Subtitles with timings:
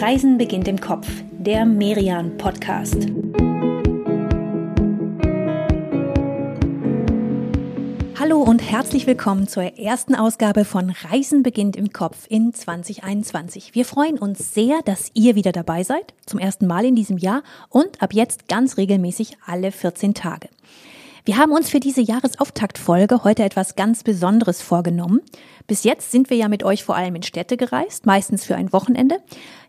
[0.00, 2.96] Reisen beginnt im Kopf, der Merian Podcast.
[8.18, 13.74] Hallo und herzlich willkommen zur ersten Ausgabe von Reisen beginnt im Kopf in 2021.
[13.74, 17.42] Wir freuen uns sehr, dass ihr wieder dabei seid, zum ersten Mal in diesem Jahr
[17.68, 20.48] und ab jetzt ganz regelmäßig alle 14 Tage.
[21.26, 25.20] Wir haben uns für diese Jahresauftaktfolge heute etwas ganz Besonderes vorgenommen.
[25.66, 28.72] Bis jetzt sind wir ja mit euch vor allem in Städte gereist, meistens für ein
[28.72, 29.20] Wochenende.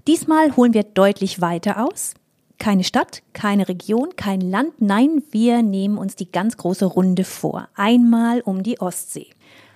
[0.07, 2.15] Diesmal holen wir deutlich weiter aus.
[2.57, 7.69] Keine Stadt, keine Region, kein Land, nein, wir nehmen uns die ganz große Runde vor.
[7.75, 9.27] Einmal um die Ostsee.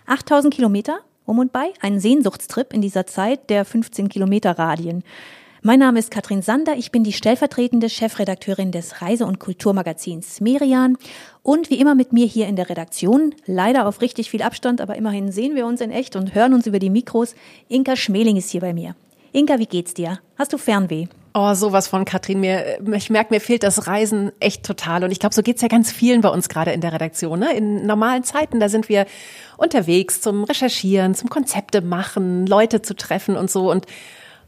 [0.07, 5.03] 8000 Kilometer um und bei, ein Sehnsuchtstrip in dieser Zeit der 15 Kilometer Radien.
[5.61, 10.97] Mein Name ist Katrin Sander, ich bin die stellvertretende Chefredakteurin des Reise- und Kulturmagazins Merian
[11.41, 14.95] und wie immer mit mir hier in der Redaktion, leider auf richtig viel Abstand, aber
[14.95, 17.35] immerhin sehen wir uns in echt und hören uns über die Mikros.
[17.67, 18.95] Inka Schmeling ist hier bei mir.
[19.35, 20.19] Inka, wie geht's dir?
[20.37, 21.07] Hast du Fernweh?
[21.33, 22.39] Oh, sowas von Katrin.
[22.39, 25.03] Mir, ich merke, mir fehlt das Reisen echt total.
[25.03, 27.39] Und ich glaube, so geht's ja ganz vielen bei uns gerade in der Redaktion.
[27.39, 27.53] Ne?
[27.53, 29.05] In normalen Zeiten, da sind wir
[29.57, 33.69] unterwegs zum Recherchieren, zum Konzepte machen, Leute zu treffen und so.
[33.69, 33.87] Und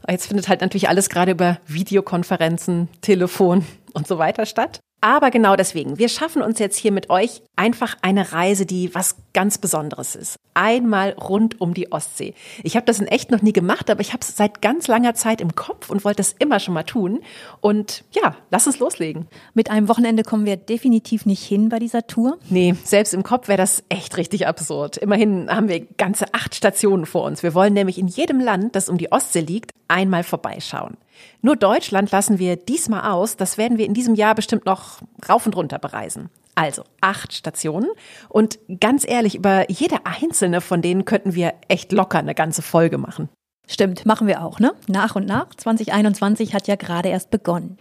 [0.08, 4.80] Jetzt findet halt natürlich alles gerade über Videokonferenzen, Telefon und so weiter statt.
[5.00, 9.16] Aber genau deswegen, wir schaffen uns jetzt hier mit euch einfach eine Reise, die was
[9.32, 10.36] ganz Besonderes ist.
[10.54, 12.34] Einmal rund um die Ostsee.
[12.64, 15.14] Ich habe das in echt noch nie gemacht, aber ich habe es seit ganz langer
[15.14, 17.20] Zeit im Kopf und wollte es immer schon mal tun.
[17.60, 19.28] Und ja, lass uns loslegen.
[19.54, 22.38] Mit einem Wochenende kommen wir definitiv nicht hin bei dieser Tour.
[22.50, 24.96] Nee, selbst im Kopf wäre das echt richtig absurd.
[24.96, 27.44] Immerhin haben wir ganze acht Stationen vor uns.
[27.44, 30.96] Wir wollen nämlich in jedem Land, das um die Ostsee liegt, einmal vorbeischauen.
[31.42, 33.36] Nur Deutschland lassen wir diesmal aus.
[33.36, 36.30] Das werden wir in diesem Jahr bestimmt noch rauf und runter bereisen.
[36.54, 37.88] Also acht Stationen.
[38.28, 42.98] Und ganz ehrlich, über jede einzelne von denen könnten wir echt locker eine ganze Folge
[42.98, 43.28] machen.
[43.68, 44.72] Stimmt, machen wir auch, ne?
[44.88, 45.54] Nach und nach.
[45.54, 47.76] 2021 hat ja gerade erst begonnen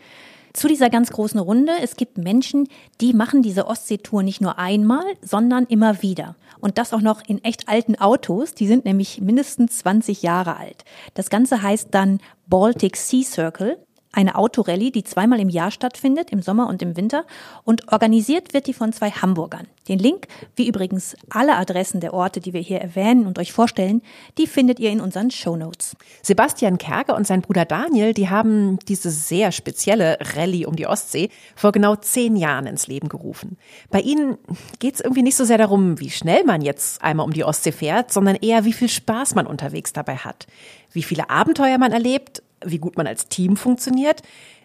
[0.58, 1.72] zu dieser ganz großen Runde.
[1.82, 2.68] Es gibt Menschen,
[3.00, 6.36] die machen diese Ostseetour nicht nur einmal, sondern immer wieder.
[6.60, 8.54] Und das auch noch in echt alten Autos.
[8.54, 10.84] Die sind nämlich mindestens 20 Jahre alt.
[11.14, 13.78] Das Ganze heißt dann Baltic Sea Circle
[14.12, 17.26] eine Autorallye, die zweimal im Jahr stattfindet, im Sommer und im Winter.
[17.64, 19.68] Und organisiert wird die von zwei Hamburgern.
[19.88, 24.02] Den Link, wie übrigens alle Adressen der Orte, die wir hier erwähnen und euch vorstellen,
[24.38, 25.96] die findet ihr in unseren Show Notes.
[26.24, 31.30] Sebastian Kerger und sein Bruder Daniel, die haben diese sehr spezielle Rallye um die Ostsee
[31.56, 33.58] vor genau zehn Jahren ins Leben gerufen.
[33.90, 34.38] Bei ihnen
[34.80, 37.72] geht es irgendwie nicht so sehr darum, wie schnell man jetzt einmal um die Ostsee
[37.72, 40.48] fährt, sondern eher, wie viel Spaß man unterwegs dabei hat,
[40.92, 44.22] wie viele Abenteuer man erlebt wie gut man als Team funktioniert,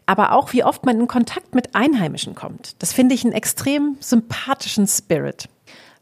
[0.07, 2.75] aber auch wie oft man in Kontakt mit Einheimischen kommt.
[2.81, 5.49] Das finde ich einen extrem sympathischen Spirit.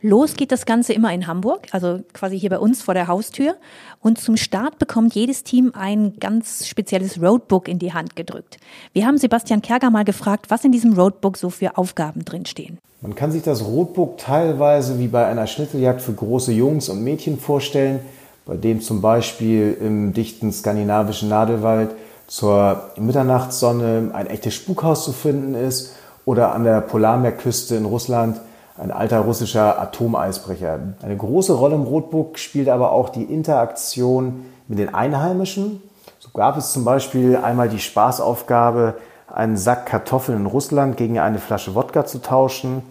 [0.03, 3.57] Los geht das Ganze immer in Hamburg, also quasi hier bei uns vor der Haustür.
[4.01, 8.57] Und zum Start bekommt jedes Team ein ganz spezielles Roadbook in die Hand gedrückt.
[8.95, 12.79] Wir haben Sebastian Kerger mal gefragt, was in diesem Roadbook so für Aufgaben drinstehen.
[13.03, 17.39] Man kann sich das Roadbook teilweise wie bei einer Schnitteljagd für große Jungs und Mädchen
[17.39, 18.01] vorstellen
[18.47, 21.91] bei dem zum Beispiel im dichten skandinavischen Nadelwald
[22.27, 28.41] zur Mitternachtssonne ein echtes Spukhaus zu finden ist oder an der Polarmeerküste in Russland
[28.79, 30.79] ein alter russischer Atomeisbrecher.
[31.03, 35.83] Eine große Rolle im Rotbuch spielt aber auch die Interaktion mit den Einheimischen.
[36.19, 38.95] So gab es zum Beispiel einmal die Spaßaufgabe,
[39.27, 42.83] einen Sack Kartoffeln in Russland gegen eine Flasche Wodka zu tauschen.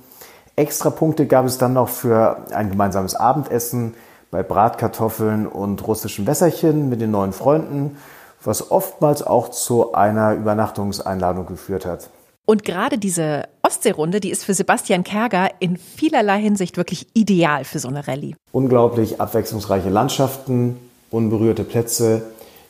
[0.56, 3.94] Extra Punkte gab es dann noch für ein gemeinsames Abendessen
[4.32, 7.98] bei Bratkartoffeln und russischen Wässerchen mit den neuen Freunden,
[8.44, 12.10] was oftmals auch zu einer Übernachtungseinladung geführt hat.
[12.46, 17.80] Und gerade diese Ostseerunde, die ist für Sebastian Kerger in vielerlei Hinsicht wirklich ideal für
[17.80, 18.36] so eine Rallye.
[18.52, 20.78] Unglaublich abwechslungsreiche Landschaften,
[21.12, 22.24] unberührte Plätze,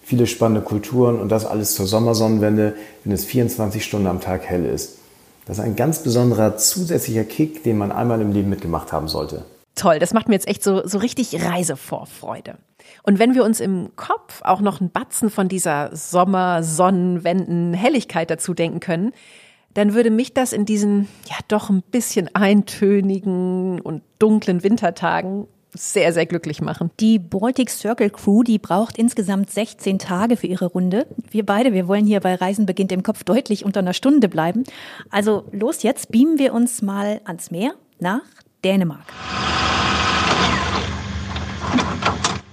[0.04, 4.66] viele spannende Kulturen und das alles zur Sommersonnenwende, wenn es 24 Stunden am Tag hell
[4.66, 4.98] ist.
[5.46, 9.46] Das ist ein ganz besonderer zusätzlicher Kick, den man einmal im Leben mitgemacht haben sollte
[9.80, 10.00] toll.
[10.00, 12.58] Das macht mir jetzt echt so, so richtig Reisevorfreude.
[13.04, 18.30] Und wenn wir uns im Kopf auch noch einen Batzen von dieser Sommer, Sonnenwenden, Helligkeit
[18.30, 19.14] dazu denken können,
[19.74, 26.14] dann würde mich das in diesen ja doch ein bisschen eintönigen und dunklen Wintertagen sehr,
[26.14, 26.90] sehr glücklich machen.
[27.00, 31.06] Die Baltic Circle Crew, die braucht insgesamt 16 Tage für ihre Runde.
[31.30, 34.64] Wir beide, wir wollen hier bei Reisen beginnt im Kopf deutlich unter einer Stunde bleiben.
[35.12, 38.24] Also los jetzt, beamen wir uns mal ans Meer nach
[38.64, 39.14] Dänemark.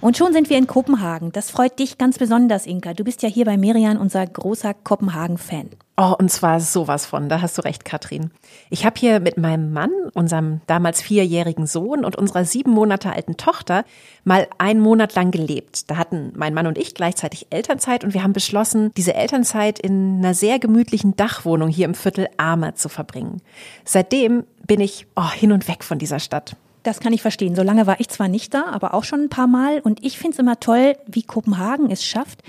[0.06, 1.32] Und schon sind wir in Kopenhagen.
[1.32, 2.94] Das freut dich ganz besonders, Inka.
[2.94, 5.70] Du bist ja hier bei Merian unser großer Kopenhagen-Fan.
[5.97, 8.31] Oh, und zwar sowas von, da hast du recht, Katrin.
[8.70, 13.37] Ich habe hier mit meinem Mann, unserem damals vierjährigen Sohn und unserer sieben Monate alten
[13.37, 13.85] Tochter
[14.23, 15.91] mal einen Monat lang gelebt.
[15.91, 20.19] Da hatten mein Mann und ich gleichzeitig Elternzeit und wir haben beschlossen, diese Elternzeit in
[20.19, 23.43] einer sehr gemütlichen Dachwohnung hier im Viertel Arme zu verbringen.
[23.85, 26.55] Seitdem bin ich oh, hin und weg von dieser Stadt.
[26.86, 27.56] Das kann ich verstehen.
[27.56, 29.80] So lange war ich zwar nicht da, aber auch schon ein paar Mal.
[29.80, 32.44] Und ich finde es immer toll, wie Kopenhagen es schafft,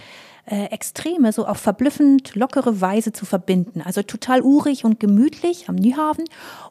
[0.46, 3.82] äh, Extreme so auf verblüffend lockere Weise zu verbinden.
[3.82, 6.26] Also total urig und gemütlich am Nyhaven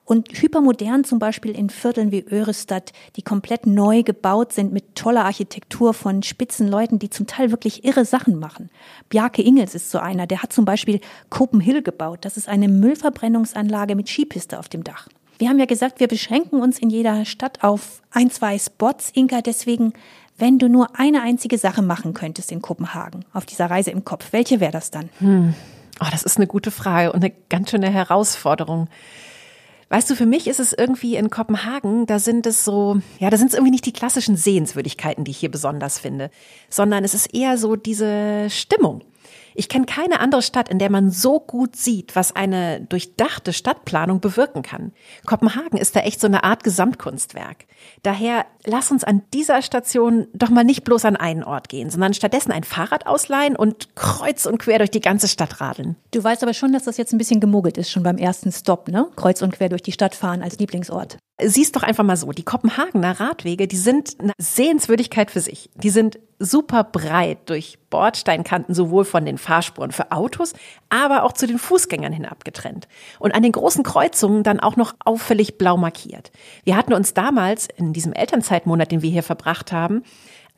[0.05, 5.25] und hypermodern zum Beispiel in Vierteln wie Örestad, die komplett neu gebaut sind mit toller
[5.25, 8.71] Architektur von spitzen Leuten, die zum Teil wirklich irre Sachen machen.
[9.09, 12.21] Bjarke Ingels ist so einer, der hat zum Beispiel Copenhill gebaut.
[12.23, 15.09] Das ist eine Müllverbrennungsanlage mit Skipiste auf dem Dach.
[15.39, 19.43] Wir haben ja gesagt, wir beschränken uns in jeder Stadt auf ein, zwei Spots, Inka.
[19.43, 19.93] Deswegen
[20.39, 24.33] wenn du nur eine einzige Sache machen könntest in Kopenhagen auf dieser Reise im Kopf,
[24.33, 25.09] welche wäre das dann?
[25.19, 25.55] Hm.
[26.01, 28.89] Oh, das ist eine gute Frage und eine ganz schöne Herausforderung.
[29.89, 33.37] Weißt du, für mich ist es irgendwie in Kopenhagen, da sind es so, ja, da
[33.37, 36.31] sind es irgendwie nicht die klassischen Sehenswürdigkeiten, die ich hier besonders finde,
[36.69, 39.03] sondern es ist eher so diese Stimmung.
[39.59, 44.21] Ich kenne keine andere Stadt, in der man so gut sieht, was eine durchdachte Stadtplanung
[44.21, 44.93] bewirken kann.
[45.25, 47.65] Kopenhagen ist da echt so eine Art Gesamtkunstwerk.
[48.03, 52.13] Daher lass uns an dieser Station doch mal nicht bloß an einen Ort gehen, sondern
[52.13, 55.97] stattdessen ein Fahrrad ausleihen und kreuz und quer durch die ganze Stadt radeln.
[56.11, 58.89] Du weißt aber schon, dass das jetzt ein bisschen gemogelt ist, schon beim ersten Stop,
[58.89, 59.09] ne?
[59.17, 61.17] Kreuz und quer durch die Stadt fahren als Lieblingsort.
[61.43, 65.69] Siehst doch einfach mal so, die Kopenhagener Radwege, die sind eine Sehenswürdigkeit für sich.
[65.75, 70.55] Die sind super breit durch Bordsteinkanten, sowohl von den Fahrspuren für Autos,
[70.89, 72.89] aber auch zu den Fußgängern hin abgetrennt.
[73.19, 76.33] Und an den großen Kreuzungen dann auch noch auffällig blau markiert.
[76.65, 80.05] Wir hatten uns damals in diesem Elternzeitmonat, den wir hier verbracht haben,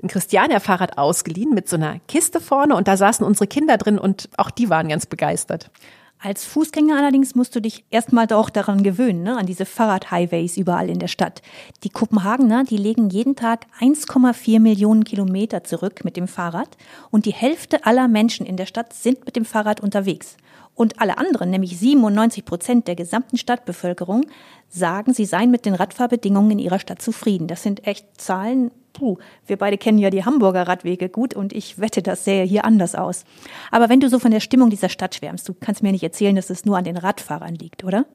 [0.01, 4.29] ein Christiania-Fahrrad ausgeliehen mit so einer Kiste vorne und da saßen unsere Kinder drin und
[4.37, 5.73] auch die waren ganz begeistert.
[6.21, 10.91] Als Fußgänger allerdings musst du dich erstmal auch daran gewöhnen, ne, an diese Fahrradhighways überall
[10.91, 11.43] in der Stadt.
[11.85, 16.77] Die Kopenhagener, die legen jeden Tag 1,4 Millionen Kilometer zurück mit dem Fahrrad
[17.11, 20.37] und die Hälfte aller Menschen in der Stadt sind mit dem Fahrrad unterwegs.
[20.75, 24.27] Und alle anderen, nämlich 97 Prozent der gesamten Stadtbevölkerung,
[24.69, 27.47] sagen, sie seien mit den Radfahrbedingungen in ihrer Stadt zufrieden.
[27.47, 31.79] Das sind echt Zahlen, puh, wir beide kennen ja die Hamburger Radwege gut und ich
[31.79, 33.25] wette, das sähe hier anders aus.
[33.71, 36.35] Aber wenn du so von der Stimmung dieser Stadt schwärmst, du kannst mir nicht erzählen,
[36.35, 38.07] dass es nur an den Radfahrern liegt, oder?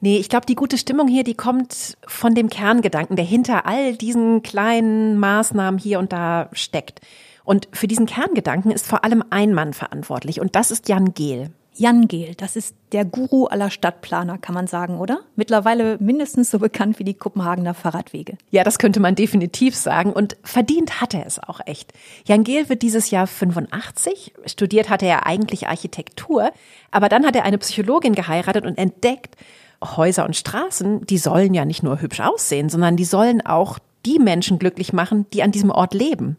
[0.00, 3.96] Nee, ich glaube, die gute Stimmung hier, die kommt von dem Kerngedanken, der hinter all
[3.96, 7.00] diesen kleinen Maßnahmen hier und da steckt.
[7.44, 11.50] Und für diesen Kerngedanken ist vor allem ein Mann verantwortlich und das ist Jan Gehl.
[11.78, 15.20] Jan Gehl, das ist der Guru aller Stadtplaner, kann man sagen, oder?
[15.36, 18.38] Mittlerweile mindestens so bekannt wie die Kopenhagener Fahrradwege.
[18.50, 20.12] Ja, das könnte man definitiv sagen.
[20.12, 21.92] Und verdient hat er es auch echt.
[22.24, 24.32] Jan Gehl wird dieses Jahr 85.
[24.46, 26.50] Studiert hatte er eigentlich Architektur.
[26.90, 29.36] Aber dann hat er eine Psychologin geheiratet und entdeckt,
[29.84, 34.18] Häuser und Straßen, die sollen ja nicht nur hübsch aussehen, sondern die sollen auch die
[34.18, 36.38] Menschen glücklich machen, die an diesem Ort leben.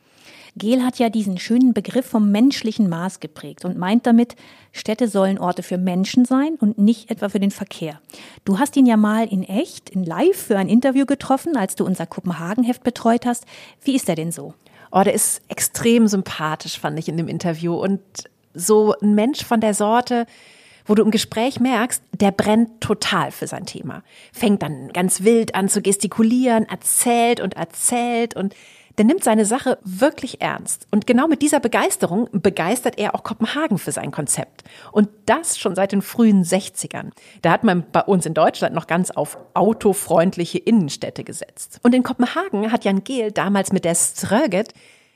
[0.57, 4.35] Gehl hat ja diesen schönen Begriff vom menschlichen Maß geprägt und meint damit,
[4.71, 7.99] Städte sollen Orte für Menschen sein und nicht etwa für den Verkehr.
[8.45, 11.85] Du hast ihn ja mal in echt, in live für ein Interview getroffen, als du
[11.85, 13.45] unser Kopenhagen-Heft betreut hast.
[13.83, 14.53] Wie ist er denn so?
[14.91, 17.99] Oh, der ist extrem sympathisch, fand ich in dem Interview und
[18.53, 20.25] so ein Mensch von der Sorte,
[20.85, 24.03] wo du im Gespräch merkst, der brennt total für sein Thema.
[24.31, 28.55] Fängt dann ganz wild an zu gestikulieren, erzählt und erzählt und
[28.97, 30.87] der nimmt seine Sache wirklich ernst.
[30.91, 34.63] Und genau mit dieser Begeisterung begeistert er auch Kopenhagen für sein Konzept.
[34.91, 37.11] Und das schon seit den frühen 60ern.
[37.41, 41.79] Da hat man bei uns in Deutschland noch ganz auf autofreundliche Innenstädte gesetzt.
[41.83, 44.73] Und in Kopenhagen hat Jan Gehl damals mit der Ströget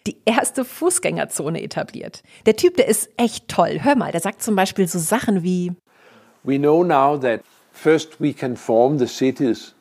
[0.08, 2.24] die erste Fußgängerzone etabliert.
[2.46, 3.80] Der Typ, der ist echt toll.
[3.82, 5.74] Hör mal, der sagt zum Beispiel so Sachen wie
[6.44, 7.42] We know now that
[7.72, 9.76] first we can form the cities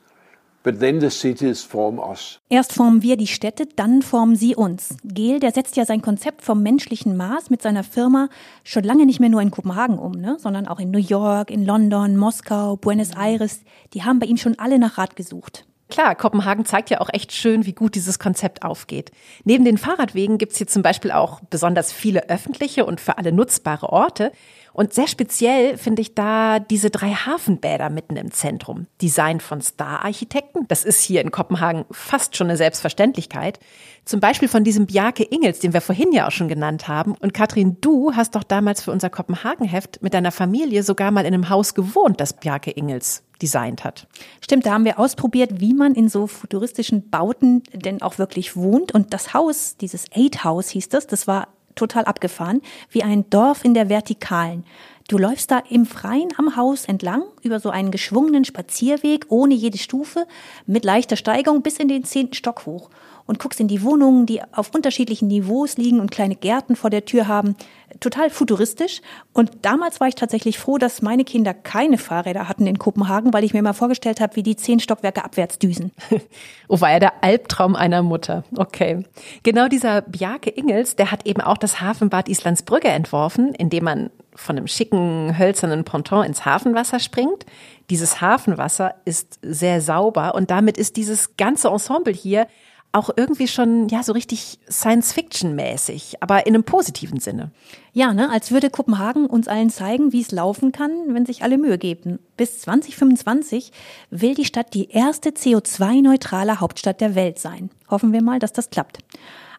[2.50, 4.96] Erst formen wir die Städte, dann formen sie uns.
[5.02, 8.28] Gehl, der setzt ja sein Konzept vom menschlichen Maß mit seiner Firma
[8.62, 10.36] schon lange nicht mehr nur in Kopenhagen um, ne?
[10.38, 13.62] sondern auch in New York, in London, Moskau, Buenos Aires.
[13.94, 15.64] Die haben bei ihm schon alle nach Rat gesucht.
[15.90, 19.10] Klar, Kopenhagen zeigt ja auch echt schön, wie gut dieses Konzept aufgeht.
[19.44, 23.88] Neben den Fahrradwegen gibt's hier zum Beispiel auch besonders viele öffentliche und für alle nutzbare
[23.88, 24.30] Orte.
[24.72, 28.86] Und sehr speziell finde ich da diese drei Hafenbäder mitten im Zentrum.
[29.02, 30.66] Design von Star-Architekten.
[30.68, 33.58] Das ist hier in Kopenhagen fast schon eine Selbstverständlichkeit.
[34.04, 37.14] Zum Beispiel von diesem Bjarke Ingels, den wir vorhin ja auch schon genannt haben.
[37.20, 41.34] Und Katrin, du hast doch damals für unser Kopenhagen-Heft mit deiner Familie sogar mal in
[41.34, 44.06] einem Haus gewohnt, das Bjarke Ingels designt hat.
[44.40, 48.92] Stimmt, da haben wir ausprobiert, wie man in so futuristischen Bauten denn auch wirklich wohnt.
[48.92, 53.64] Und das Haus, dieses Eight House hieß das, das war total abgefahren, wie ein Dorf
[53.64, 54.64] in der Vertikalen.
[55.08, 59.78] Du läufst da im Freien am Haus entlang über so einen geschwungenen Spazierweg ohne jede
[59.78, 60.24] Stufe
[60.66, 62.90] mit leichter Steigung bis in den zehnten Stock hoch
[63.26, 67.06] und guckst in die Wohnungen, die auf unterschiedlichen Niveaus liegen und kleine Gärten vor der
[67.06, 67.56] Tür haben.
[67.98, 69.00] Total futuristisch.
[69.32, 73.44] Und damals war ich tatsächlich froh, dass meine Kinder keine Fahrräder hatten in Kopenhagen, weil
[73.44, 75.92] ich mir mal vorgestellt habe, wie die zehn Stockwerke abwärts düsen.
[76.68, 78.44] oh, war ja der Albtraum einer Mutter.
[78.56, 79.04] Okay.
[79.42, 84.10] Genau dieser Bjarke Ingels, der hat eben auch das Hafenbad Islandsbrügge entworfen, in dem man
[84.34, 87.44] von einem schicken hölzernen Ponton ins Hafenwasser springt.
[87.90, 92.46] Dieses Hafenwasser ist sehr sauber und damit ist dieses ganze Ensemble hier
[92.92, 97.52] auch irgendwie schon ja so richtig Science-Fiction-mäßig, aber in einem positiven Sinne.
[97.92, 101.58] Ja, ne, als würde Kopenhagen uns allen zeigen, wie es laufen kann, wenn sich alle
[101.58, 102.18] Mühe geben.
[102.36, 103.70] Bis 2025
[104.10, 107.70] will die Stadt die erste CO2-neutrale Hauptstadt der Welt sein.
[107.88, 108.98] Hoffen wir mal, dass das klappt.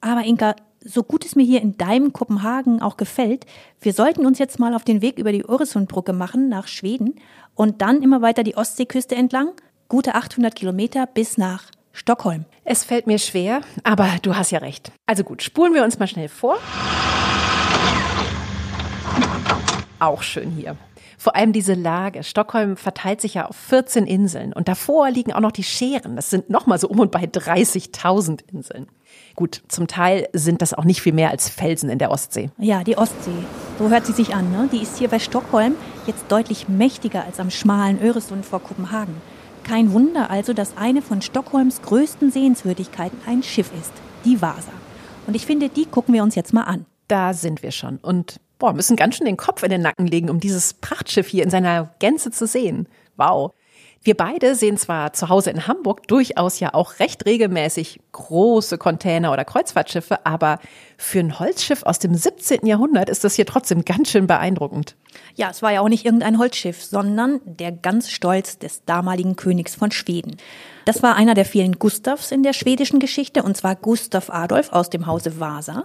[0.02, 3.46] Aber Inka, so gut es mir hier in deinem Kopenhagen auch gefällt,
[3.80, 7.16] wir sollten uns jetzt mal auf den Weg über die Öresundbrücke machen nach Schweden
[7.56, 9.52] und dann immer weiter die Ostseeküste entlang,
[9.88, 12.46] gute 800 Kilometer bis nach Stockholm.
[12.64, 14.92] Es fällt mir schwer, aber du hast ja recht.
[15.06, 16.58] Also gut, spulen wir uns mal schnell vor.
[20.00, 20.78] Auch schön hier.
[21.18, 22.24] Vor allem diese Lage.
[22.24, 26.16] Stockholm verteilt sich ja auf 14 Inseln und davor liegen auch noch die Scheren.
[26.16, 28.88] Das sind nochmal so um und bei 30.000 Inseln.
[29.36, 32.50] Gut, zum Teil sind das auch nicht viel mehr als Felsen in der Ostsee.
[32.58, 33.30] Ja, die Ostsee.
[33.78, 34.52] So hört sie sich an.
[34.52, 34.68] Ne?
[34.72, 35.76] Die ist hier bei Stockholm
[36.08, 39.16] jetzt deutlich mächtiger als am schmalen Öresund vor Kopenhagen.
[39.72, 43.94] Kein Wunder also, dass eine von Stockholms größten Sehenswürdigkeiten ein Schiff ist,
[44.26, 44.74] die Vasa.
[45.28, 46.86] Und ich finde, die gucken wir uns jetzt mal an.
[47.08, 50.30] Da sind wir schon und boah, müssen ganz schön den Kopf in den Nacken legen,
[50.30, 52.90] um dieses Prachtschiff hier in seiner Gänze zu sehen.
[53.16, 53.54] Wow.
[54.04, 59.32] Wir beide sehen zwar zu Hause in Hamburg durchaus ja auch recht regelmäßig große Container
[59.32, 60.60] oder Kreuzfahrtschiffe, aber
[60.98, 62.66] für ein Holzschiff aus dem 17.
[62.66, 64.96] Jahrhundert ist das hier trotzdem ganz schön beeindruckend.
[65.36, 69.76] Ja, es war ja auch nicht irgendein Holzschiff, sondern der ganz Stolz des damaligen Königs
[69.76, 70.36] von Schweden.
[70.86, 74.90] Das war einer der vielen Gustavs in der schwedischen Geschichte, und zwar Gustav Adolf aus
[74.90, 75.84] dem Hause Vasa.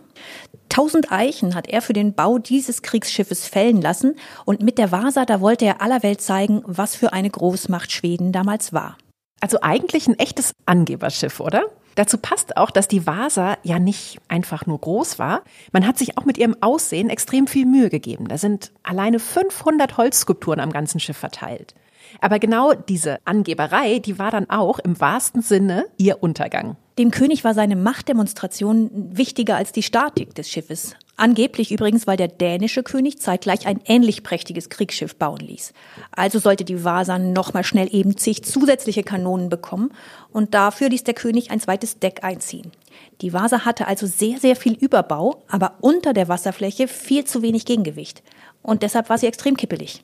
[0.68, 5.24] Tausend Eichen hat er für den Bau dieses Kriegsschiffes fällen lassen, und mit der Vasa,
[5.24, 8.96] da wollte er aller Welt zeigen, was für eine Großmacht Schweden damals war.
[9.40, 11.64] Also eigentlich ein echtes Angeberschiff, oder?
[11.94, 15.42] Dazu passt auch, dass die Vasa ja nicht einfach nur groß war.
[15.72, 18.28] Man hat sich auch mit ihrem Aussehen extrem viel Mühe gegeben.
[18.28, 21.74] Da sind alleine 500 Holzskulpturen am ganzen Schiff verteilt.
[22.20, 26.76] Aber genau diese Angeberei, die war dann auch im wahrsten Sinne ihr Untergang.
[26.98, 30.96] Dem König war seine Machtdemonstration wichtiger als die Statik des Schiffes.
[31.18, 35.74] Angeblich übrigens, weil der dänische König zeitgleich ein ähnlich prächtiges Kriegsschiff bauen ließ.
[36.10, 39.92] Also sollte die Vasa nochmal schnell eben zig zusätzliche Kanonen bekommen
[40.30, 42.72] und dafür ließ der König ein zweites Deck einziehen.
[43.20, 47.66] Die Vasa hatte also sehr, sehr viel Überbau, aber unter der Wasserfläche viel zu wenig
[47.66, 48.22] Gegengewicht.
[48.62, 50.02] Und deshalb war sie extrem kippelig.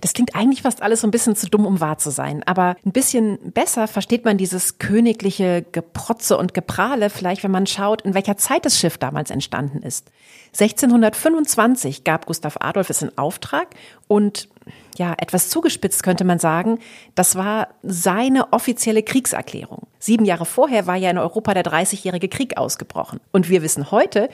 [0.00, 2.42] Das klingt eigentlich fast alles so ein bisschen zu dumm, um wahr zu sein.
[2.44, 8.02] Aber ein bisschen besser versteht man dieses königliche Geprotze und Geprahle vielleicht, wenn man schaut,
[8.02, 10.10] in welcher Zeit das Schiff damals entstanden ist.
[10.52, 13.68] 1625 gab Gustav Adolf es in Auftrag
[14.08, 14.48] und
[14.96, 16.78] ja, etwas zugespitzt könnte man sagen,
[17.14, 19.86] das war seine offizielle Kriegserklärung.
[19.98, 23.20] Sieben Jahre vorher war ja in Europa der Dreißigjährige Krieg ausgebrochen.
[23.30, 24.28] Und wir wissen heute,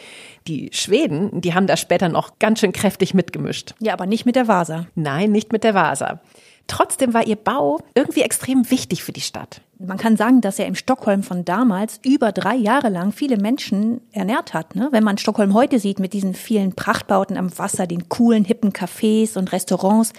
[0.47, 3.75] die Schweden, die haben da später noch ganz schön kräftig mitgemischt.
[3.79, 4.87] Ja, aber nicht mit der Vasa.
[4.95, 6.21] Nein, nicht mit der Vasa.
[6.69, 9.63] Trotzdem war ihr Bau irgendwie extrem wichtig für die Stadt.
[9.81, 14.01] Man kann sagen, dass er im Stockholm von damals über drei Jahre lang viele Menschen
[14.13, 14.77] ernährt hat.
[14.77, 14.89] Ne?
[14.91, 19.39] Wenn man Stockholm heute sieht mit diesen vielen Prachtbauten am Wasser, den coolen, hippen Cafés
[19.39, 20.13] und Restaurants,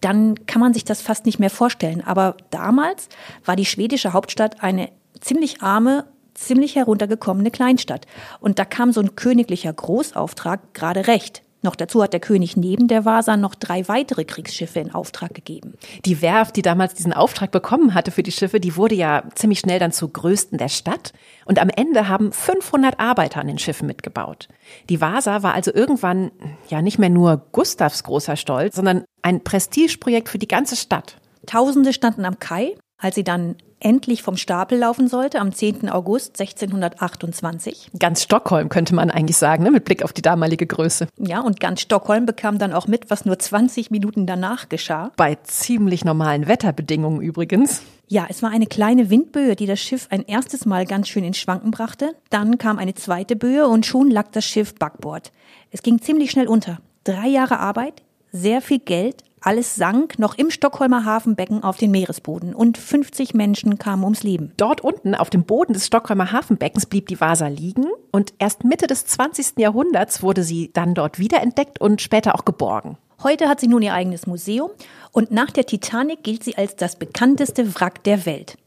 [0.00, 2.02] dann kann man sich das fast nicht mehr vorstellen.
[2.04, 3.08] Aber damals
[3.44, 4.90] war die schwedische Hauptstadt eine
[5.20, 8.06] ziemlich arme ziemlich heruntergekommene Kleinstadt.
[8.40, 11.42] Und da kam so ein königlicher Großauftrag gerade recht.
[11.62, 15.74] Noch dazu hat der König neben der Vasa noch drei weitere Kriegsschiffe in Auftrag gegeben.
[16.04, 19.60] Die Werft, die damals diesen Auftrag bekommen hatte für die Schiffe, die wurde ja ziemlich
[19.60, 21.12] schnell dann zur größten der Stadt.
[21.44, 24.48] Und am Ende haben 500 Arbeiter an den Schiffen mitgebaut.
[24.88, 26.30] Die Vasa war also irgendwann
[26.68, 31.16] ja nicht mehr nur Gustavs großer Stolz, sondern ein Prestigeprojekt für die ganze Stadt.
[31.46, 35.88] Tausende standen am Kai, als sie dann endlich vom Stapel laufen sollte am 10.
[35.88, 37.90] August 1628.
[37.98, 39.70] Ganz Stockholm könnte man eigentlich sagen, ne?
[39.70, 41.08] mit Blick auf die damalige Größe.
[41.18, 45.12] Ja, und ganz Stockholm bekam dann auch mit, was nur 20 Minuten danach geschah.
[45.16, 47.82] Bei ziemlich normalen Wetterbedingungen übrigens.
[48.08, 51.38] Ja, es war eine kleine Windböe, die das Schiff ein erstes Mal ganz schön ins
[51.38, 52.12] Schwanken brachte.
[52.28, 55.30] Dann kam eine zweite Böe und schon lag das Schiff backbord.
[55.70, 56.78] Es ging ziemlich schnell unter.
[57.04, 62.54] Drei Jahre Arbeit, sehr viel Geld, Alles sank noch im Stockholmer Hafenbecken auf den Meeresboden
[62.54, 64.52] und 50 Menschen kamen ums Leben.
[64.58, 68.86] Dort unten auf dem Boden des Stockholmer Hafenbeckens blieb die Vasa liegen und erst Mitte
[68.86, 69.54] des 20.
[69.56, 72.98] Jahrhunderts wurde sie dann dort wiederentdeckt und später auch geborgen.
[73.22, 74.70] Heute hat sie nun ihr eigenes Museum
[75.10, 78.58] und nach der Titanic gilt sie als das bekannteste Wrack der Welt.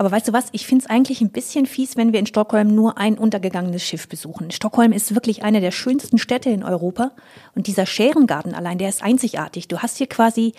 [0.00, 2.74] Aber weißt du was, ich finde es eigentlich ein bisschen fies, wenn wir in Stockholm
[2.74, 4.50] nur ein untergegangenes Schiff besuchen.
[4.50, 7.10] Stockholm ist wirklich eine der schönsten Städte in Europa
[7.54, 9.68] und dieser Scherengarten allein, der ist einzigartig.
[9.68, 10.54] Du hast hier quasi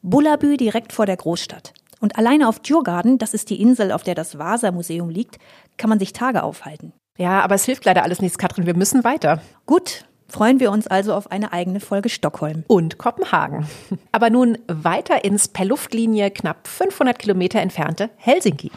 [0.00, 1.74] Bullabü direkt vor der Großstadt.
[2.00, 5.36] Und alleine auf Djurgarden, das ist die Insel, auf der das Vasa-Museum liegt,
[5.76, 6.94] kann man sich Tage aufhalten.
[7.18, 8.64] Ja, aber es hilft leider alles nichts, Katrin.
[8.64, 9.42] Wir müssen weiter.
[9.66, 12.64] Gut, freuen wir uns also auf eine eigene Folge Stockholm.
[12.66, 13.66] Und Kopenhagen.
[14.12, 18.70] Aber nun weiter ins per Luftlinie knapp 500 Kilometer entfernte Helsinki.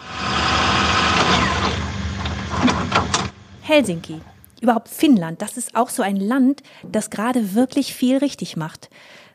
[3.62, 4.22] Helsinki.
[4.62, 8.90] Überhaupt Finnland, das ist auch so ein Land, das gerade wirklich viel richtig macht.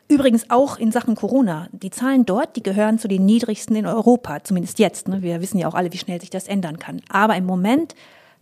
[0.07, 1.67] Übrigens auch in Sachen Corona.
[1.71, 5.07] Die Zahlen dort, die gehören zu den niedrigsten in Europa, zumindest jetzt.
[5.07, 5.23] Ne?
[5.23, 7.01] Wir wissen ja auch alle, wie schnell sich das ändern kann.
[7.09, 7.95] Aber im Moment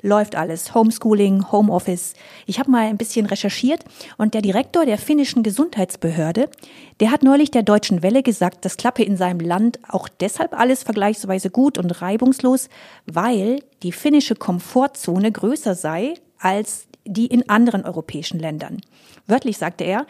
[0.04, 0.76] läuft alles.
[0.76, 2.14] Homeschooling, Homeoffice.
[2.46, 3.84] Ich habe mal ein bisschen recherchiert
[4.18, 6.50] und der Direktor der finnischen Gesundheitsbehörde,
[7.00, 10.84] der hat neulich der Deutschen Welle gesagt, das klappe in seinem Land auch deshalb alles
[10.84, 12.70] vergleichsweise gut und reibungslos,
[13.08, 18.82] weil die finnische Komfortzone größer sei als die in anderen europäischen Ländern.
[19.26, 20.06] Wörtlich sagte er,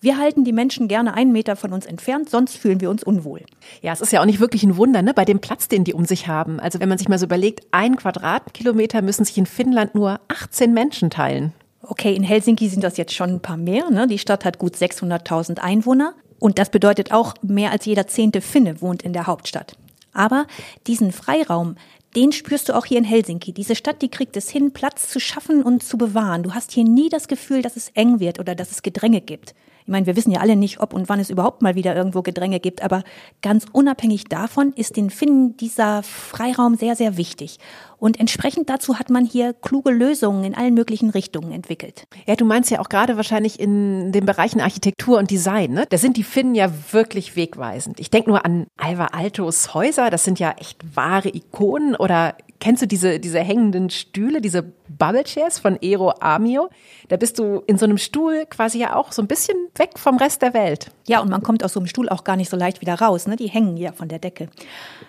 [0.00, 3.42] wir halten die Menschen gerne einen Meter von uns entfernt, sonst fühlen wir uns unwohl.
[3.82, 5.94] Ja, es ist ja auch nicht wirklich ein Wunder, ne, bei dem Platz, den die
[5.94, 6.60] um sich haben.
[6.60, 10.72] Also wenn man sich mal so überlegt, ein Quadratkilometer müssen sich in Finnland nur 18
[10.72, 11.52] Menschen teilen.
[11.82, 13.90] Okay, in Helsinki sind das jetzt schon ein paar mehr.
[13.90, 14.06] Ne?
[14.06, 16.14] Die Stadt hat gut 600.000 Einwohner.
[16.38, 19.76] Und das bedeutet auch, mehr als jeder zehnte Finne wohnt in der Hauptstadt.
[20.12, 20.46] Aber
[20.86, 21.76] diesen Freiraum,
[22.14, 23.52] den spürst du auch hier in Helsinki.
[23.52, 26.42] Diese Stadt, die kriegt es hin, Platz zu schaffen und zu bewahren.
[26.42, 29.54] Du hast hier nie das Gefühl, dass es eng wird oder dass es Gedränge gibt.
[29.88, 32.20] Ich meine, wir wissen ja alle nicht, ob und wann es überhaupt mal wieder irgendwo
[32.20, 33.04] Gedränge gibt, aber
[33.40, 37.56] ganz unabhängig davon ist den Finnen dieser Freiraum sehr, sehr wichtig.
[37.96, 42.04] Und entsprechend dazu hat man hier kluge Lösungen in allen möglichen Richtungen entwickelt.
[42.26, 45.86] Ja, du meinst ja auch gerade wahrscheinlich in den Bereichen Architektur und Design, ne?
[45.88, 47.98] Da sind die Finnen ja wirklich wegweisend.
[47.98, 51.96] Ich denke nur an Alva Altos Häuser, das sind ja echt wahre Ikonen.
[51.96, 56.70] Oder kennst du diese, diese hängenden Stühle, diese Bubble Chairs von Ero Amio?
[57.08, 60.16] Da bist du in so einem Stuhl quasi ja auch so ein bisschen weg vom
[60.16, 60.90] Rest der Welt.
[61.06, 63.26] Ja, und man kommt aus so einem Stuhl auch gar nicht so leicht wieder raus,
[63.26, 63.36] ne?
[63.36, 64.48] Die hängen ja von der Decke.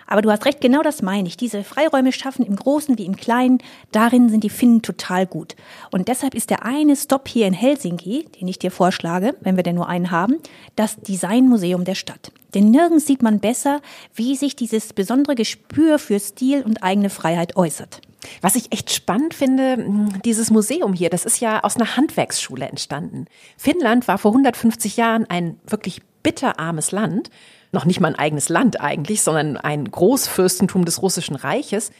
[0.07, 1.37] Aber du hast recht, genau das meine ich.
[1.37, 3.59] Diese Freiräume schaffen im Großen wie im Kleinen,
[3.91, 5.55] darin sind die Finnen total gut.
[5.91, 9.63] Und deshalb ist der eine Stop hier in Helsinki, den ich dir vorschlage, wenn wir
[9.63, 10.37] denn nur einen haben,
[10.75, 12.31] das Designmuseum der Stadt.
[12.53, 13.81] Denn nirgends sieht man besser,
[14.15, 18.01] wie sich dieses besondere Gespür für Stil und eigene Freiheit äußert.
[18.41, 22.67] Was ich echt spannend finde, hm, dieses Museum hier, das ist ja aus einer Handwerksschule
[22.67, 23.25] entstanden.
[23.57, 27.29] Finnland war vor 150 Jahren ein wirklich bitterarmes Land.
[27.71, 31.91] Noch nicht mal ein eigenes Land eigentlich, sondern ein Großfürstentum des Russischen Reiches.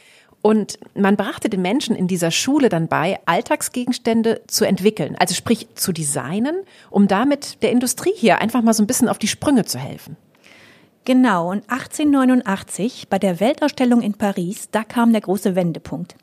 [0.42, 5.68] Und man brachte den Menschen in dieser Schule dann bei, Alltagsgegenstände zu entwickeln, also sprich
[5.74, 6.56] zu designen,
[6.88, 10.16] um damit der Industrie hier einfach mal so ein bisschen auf die Sprünge zu helfen.
[11.12, 16.14] Genau, und 1889 bei der Weltausstellung in Paris, da kam der große Wendepunkt.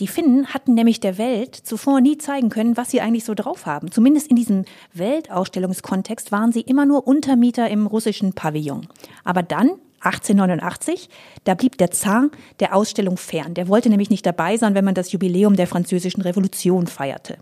[0.00, 3.66] Die Finnen hatten nämlich der Welt zuvor nie zeigen können, was sie eigentlich so drauf
[3.66, 3.90] haben.
[3.90, 4.64] Zumindest in diesem
[4.94, 8.88] Weltausstellungskontext waren sie immer nur Untermieter im russischen Pavillon.
[9.22, 11.10] Aber dann, 1889,
[11.44, 13.52] da blieb der Zar der Ausstellung fern.
[13.52, 17.36] Der wollte nämlich nicht dabei sein, wenn man das Jubiläum der französischen Revolution feierte.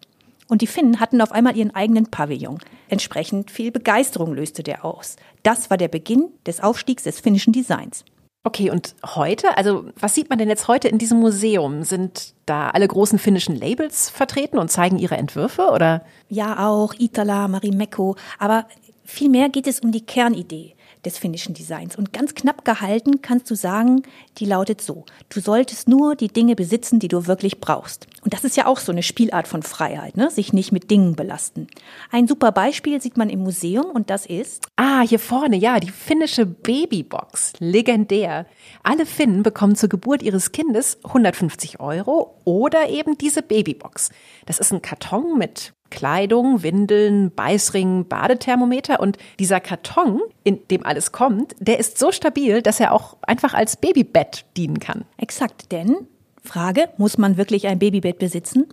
[0.51, 2.59] Und die Finnen hatten auf einmal ihren eigenen Pavillon.
[2.89, 5.15] Entsprechend viel Begeisterung löste der aus.
[5.45, 8.05] Das war der Beginn des Aufstiegs des finnischen Designs.
[8.43, 11.85] Okay, und heute, also was sieht man denn jetzt heute in diesem Museum?
[11.85, 16.05] Sind da alle großen finnischen Labels vertreten und zeigen ihre Entwürfe oder?
[16.29, 18.67] Ja, auch Itala, Marimekko, aber
[19.05, 21.97] vielmehr geht es um die Kernidee des finnischen Designs.
[21.97, 24.03] Und ganz knapp gehalten kannst du sagen,
[24.39, 25.05] die lautet so.
[25.29, 28.07] Du solltest nur die Dinge besitzen, die du wirklich brauchst.
[28.23, 30.31] Und das ist ja auch so eine Spielart von Freiheit, ne?
[30.31, 31.69] sich nicht mit Dingen belasten.
[32.11, 34.67] Ein super Beispiel sieht man im Museum und das ist.
[34.77, 37.55] Ah, hier vorne, ja, die finnische Babybox.
[37.59, 38.47] Legendär.
[38.83, 44.11] Alle Finnen bekommen zur Geburt ihres Kindes 150 Euro oder eben diese Babybox.
[44.47, 51.13] Das ist ein Karton mit Kleidung, Windeln, Beißring, Badethermometer und dieser Karton, in dem alles
[51.13, 55.05] kommt, der ist so stabil, dass er auch einfach als Babybett dienen kann.
[55.19, 56.09] Exakt, denn
[56.43, 58.67] Frage, muss man wirklich ein Babybett besitzen?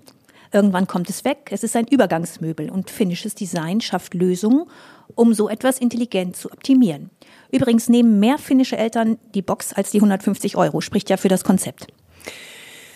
[0.53, 4.65] Irgendwann kommt es weg, es ist ein Übergangsmöbel und finnisches Design schafft Lösungen,
[5.15, 7.09] um so etwas intelligent zu optimieren.
[7.51, 11.43] Übrigens nehmen mehr finnische Eltern die Box als die 150 Euro, spricht ja für das
[11.43, 11.87] Konzept.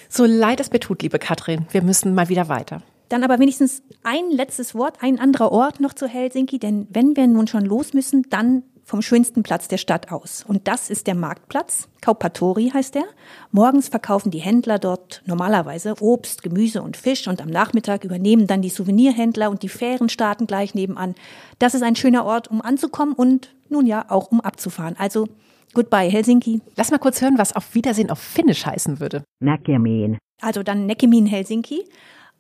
[0.08, 2.82] So leid es mir tut, liebe Katrin, wir müssen mal wieder weiter.
[3.12, 7.28] Dann aber wenigstens ein letztes Wort, ein anderer Ort noch zu Helsinki, denn wenn wir
[7.28, 10.46] nun schon los müssen, dann vom schönsten Platz der Stadt aus.
[10.48, 11.90] Und das ist der Marktplatz.
[12.00, 13.04] Kaupatori heißt er.
[13.52, 18.62] Morgens verkaufen die Händler dort normalerweise Obst, Gemüse und Fisch und am Nachmittag übernehmen dann
[18.62, 21.14] die Souvenirhändler und die Fähren starten gleich nebenan.
[21.60, 24.96] Das ist ein schöner Ort, um anzukommen und nun ja auch um abzufahren.
[24.98, 25.28] Also
[25.74, 26.62] goodbye Helsinki.
[26.78, 29.26] Lass mal kurz hören, was auf Wiedersehen auf Finnisch heißen würde.
[29.42, 30.18] Näkemiin.
[30.42, 31.84] Also dann Näkemiin Helsinki.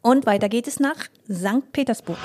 [0.01, 0.95] Und weiter geht es nach
[1.31, 1.71] St.
[1.71, 2.17] Petersburg.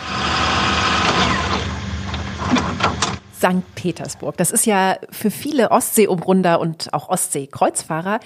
[3.36, 3.74] St.
[3.74, 4.36] Petersburg.
[4.38, 8.20] Das ist ja für viele Ostseeumrunder und auch Ostseekreuzfahrer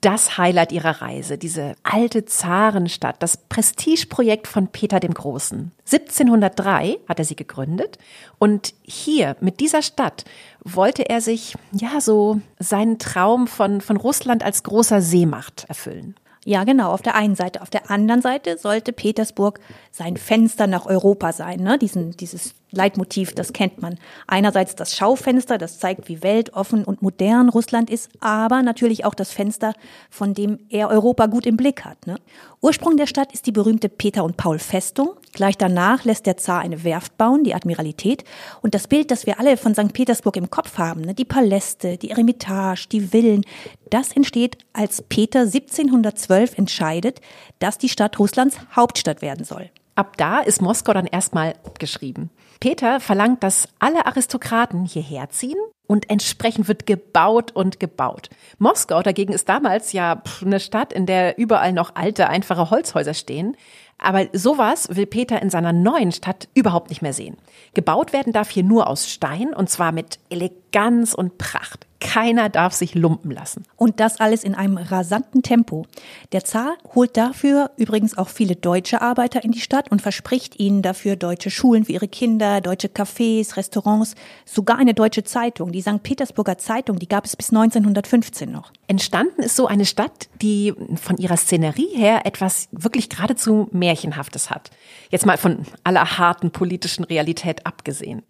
[0.00, 5.70] das Highlight ihrer Reise, diese alte Zarenstadt, das Prestigeprojekt von Peter dem Großen.
[5.84, 7.98] 1703 hat er sie gegründet
[8.38, 10.24] und hier mit dieser Stadt
[10.64, 16.16] wollte er sich ja so seinen Traum von von Russland als großer Seemacht erfüllen.
[16.46, 17.60] Ja, genau, auf der einen Seite.
[17.60, 19.58] Auf der anderen Seite sollte Petersburg
[19.90, 21.58] sein Fenster nach Europa sein.
[21.58, 21.76] Ne?
[21.76, 23.96] Diesen, dieses Leitmotiv, das kennt man.
[24.26, 29.30] Einerseits das Schaufenster, das zeigt, wie weltoffen und modern Russland ist, aber natürlich auch das
[29.30, 29.72] Fenster,
[30.10, 32.08] von dem er Europa gut im Blick hat.
[32.08, 32.16] Ne?
[32.60, 35.10] Ursprung der Stadt ist die berühmte Peter und Paul Festung.
[35.32, 38.24] Gleich danach lässt der Zar eine Werft bauen, die Admiralität.
[38.62, 39.92] Und das Bild, das wir alle von St.
[39.92, 41.14] Petersburg im Kopf haben, ne?
[41.14, 43.44] die Paläste, die Eremitage, die Villen,
[43.90, 47.20] das entsteht, als Peter 1712 entscheidet,
[47.60, 49.70] dass die Stadt Russlands Hauptstadt werden soll.
[49.94, 52.30] Ab da ist Moskau dann erstmal abgeschrieben.
[52.60, 58.30] Peter verlangt, dass alle Aristokraten hierher ziehen und entsprechend wird gebaut und gebaut.
[58.58, 63.56] Moskau dagegen ist damals ja eine Stadt, in der überall noch alte, einfache Holzhäuser stehen.
[63.98, 67.36] Aber sowas will Peter in seiner neuen Stadt überhaupt nicht mehr sehen.
[67.72, 71.86] Gebaut werden darf hier nur aus Stein und zwar mit Eleganz und Pracht.
[72.00, 73.64] Keiner darf sich lumpen lassen.
[73.76, 75.86] Und das alles in einem rasanten Tempo.
[76.32, 80.82] Der Zar holt dafür übrigens auch viele deutsche Arbeiter in die Stadt und verspricht ihnen
[80.82, 85.72] dafür deutsche Schulen für ihre Kinder, deutsche Cafés, Restaurants, sogar eine deutsche Zeitung.
[85.72, 86.02] Die St.
[86.02, 88.72] Petersburger Zeitung, die gab es bis 1915 noch.
[88.88, 94.70] Entstanden ist so eine Stadt, die von ihrer Szenerie her etwas wirklich geradezu Märchenhaftes hat.
[95.10, 98.22] Jetzt mal von aller harten politischen Realität abgesehen.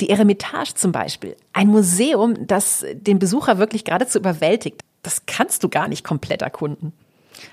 [0.00, 4.80] Die Eremitage zum Beispiel, ein Museum, das den Besucher wirklich geradezu überwältigt.
[5.02, 6.92] Das kannst du gar nicht komplett erkunden.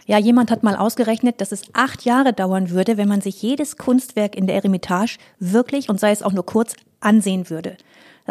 [0.05, 3.77] Ja, jemand hat mal ausgerechnet, dass es acht Jahre dauern würde, wenn man sich jedes
[3.77, 7.77] Kunstwerk in der Eremitage wirklich und sei es auch nur kurz ansehen würde.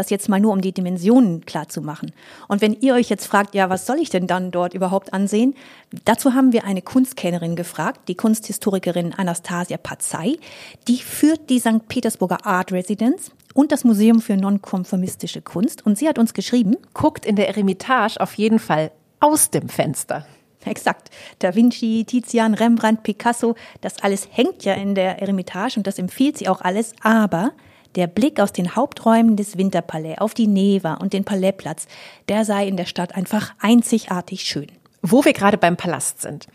[0.01, 2.13] Das jetzt mal nur, um die Dimensionen klar zu machen.
[2.49, 5.55] Und wenn ihr euch jetzt fragt, ja, was soll ich denn dann dort überhaupt ansehen?
[6.07, 10.39] Dazu haben wir eine Kunstkennerin gefragt, die Kunsthistorikerin Anastasia Pazai.
[10.89, 11.87] Die führt die St.
[11.87, 15.85] Petersburger Art Residence und das Museum für nonkonformistische Kunst.
[15.85, 20.25] Und sie hat uns geschrieben, guckt in der Eremitage auf jeden Fall aus dem Fenster.
[20.65, 21.11] Exakt.
[21.41, 26.39] Da Vinci, Tizian, Rembrandt, Picasso, das alles hängt ja in der Eremitage und das empfiehlt
[26.39, 26.95] sie auch alles.
[27.03, 27.53] Aber
[27.97, 31.87] der Blick aus den Haupträumen des Winterpalais auf die Neva und den Palaisπlatz,
[32.29, 34.69] der sei in der Stadt einfach einzigartig schön.
[35.03, 36.47] Wo wir gerade beim Palast sind.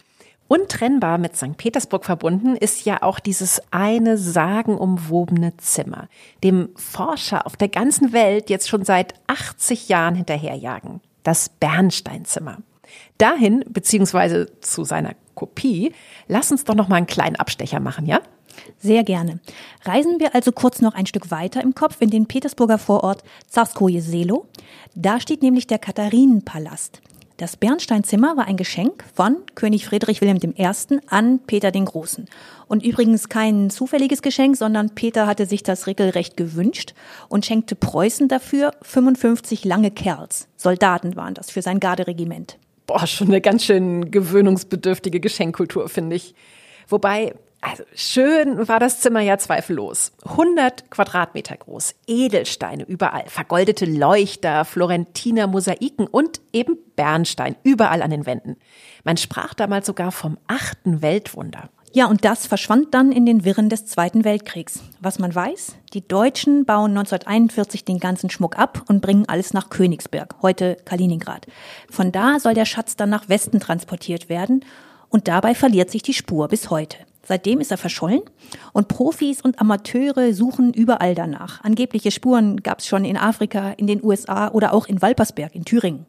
[0.47, 1.57] Untrennbar mit St.
[1.57, 6.07] Petersburg verbunden ist ja auch dieses eine sagenumwobene Zimmer,
[6.43, 11.01] dem Forscher auf der ganzen Welt jetzt schon seit 80 Jahren hinterherjagen.
[11.23, 12.59] Das Bernsteinzimmer.
[13.17, 15.93] Dahin, beziehungsweise zu seiner Kopie,
[16.27, 18.21] lass uns doch noch mal einen kleinen Abstecher machen, ja?
[18.79, 19.39] Sehr gerne.
[19.83, 24.01] Reisen wir also kurz noch ein Stück weiter im Kopf in den Petersburger Vorort Zarskoje
[24.01, 24.45] Selo.
[24.95, 27.01] Da steht nämlich der Katharinenpalast.
[27.37, 30.99] Das Bernsteinzimmer war ein Geschenk von König Friedrich Wilhelm I.
[31.07, 32.29] an Peter den Großen.
[32.67, 36.93] Und übrigens kein zufälliges Geschenk, sondern Peter hatte sich das regelrecht gewünscht
[37.27, 40.47] und schenkte Preußen dafür 55 lange Kerls.
[40.55, 42.57] Soldaten waren das für sein Garderegiment.
[42.87, 46.35] Boah, schon eine ganz schön gewöhnungsbedürftige Geschenkkultur, finde ich.
[46.87, 47.35] Wobei,
[47.65, 50.11] also schön war das Zimmer ja zweifellos.
[50.23, 58.25] 100 Quadratmeter groß, Edelsteine überall, vergoldete Leuchter, Florentiner Mosaiken und eben Bernstein überall an den
[58.25, 58.57] Wänden.
[59.03, 61.69] Man sprach damals sogar vom achten Weltwunder.
[61.91, 64.81] Ja, und das verschwand dann in den Wirren des Zweiten Weltkriegs.
[64.99, 69.69] Was man weiß, die Deutschen bauen 1941 den ganzen Schmuck ab und bringen alles nach
[69.69, 71.47] Königsberg, heute Kaliningrad.
[71.89, 74.65] Von da soll der Schatz dann nach Westen transportiert werden
[75.07, 76.97] und dabei verliert sich die Spur bis heute.
[77.27, 78.21] Seitdem ist er verschollen
[78.71, 81.63] und Profis und Amateure suchen überall danach.
[81.63, 85.65] Angebliche Spuren gab es schon in Afrika, in den USA oder auch in Walpersberg in
[85.65, 86.05] Thüringen.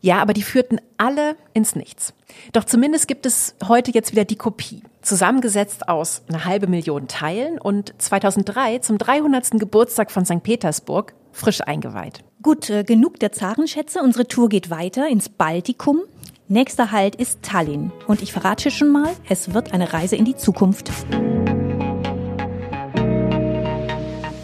[0.00, 2.12] Ja, aber die führten alle ins Nichts.
[2.52, 7.58] Doch zumindest gibt es heute jetzt wieder die Kopie, zusammengesetzt aus einer halbe Million Teilen
[7.58, 9.52] und 2003 zum 300.
[9.52, 10.42] Geburtstag von St.
[10.42, 12.24] Petersburg frisch eingeweiht.
[12.42, 14.00] Gut, äh, genug der Zarenschätze.
[14.00, 16.00] Unsere Tour geht weiter ins Baltikum.
[16.48, 17.90] Nächster Halt ist Tallinn.
[18.06, 20.92] Und ich verrate schon mal, es wird eine Reise in die Zukunft.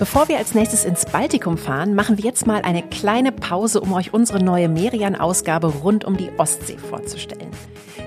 [0.03, 3.93] Bevor wir als nächstes ins Baltikum fahren, machen wir jetzt mal eine kleine Pause, um
[3.93, 7.53] euch unsere neue Merian-Ausgabe rund um die Ostsee vorzustellen.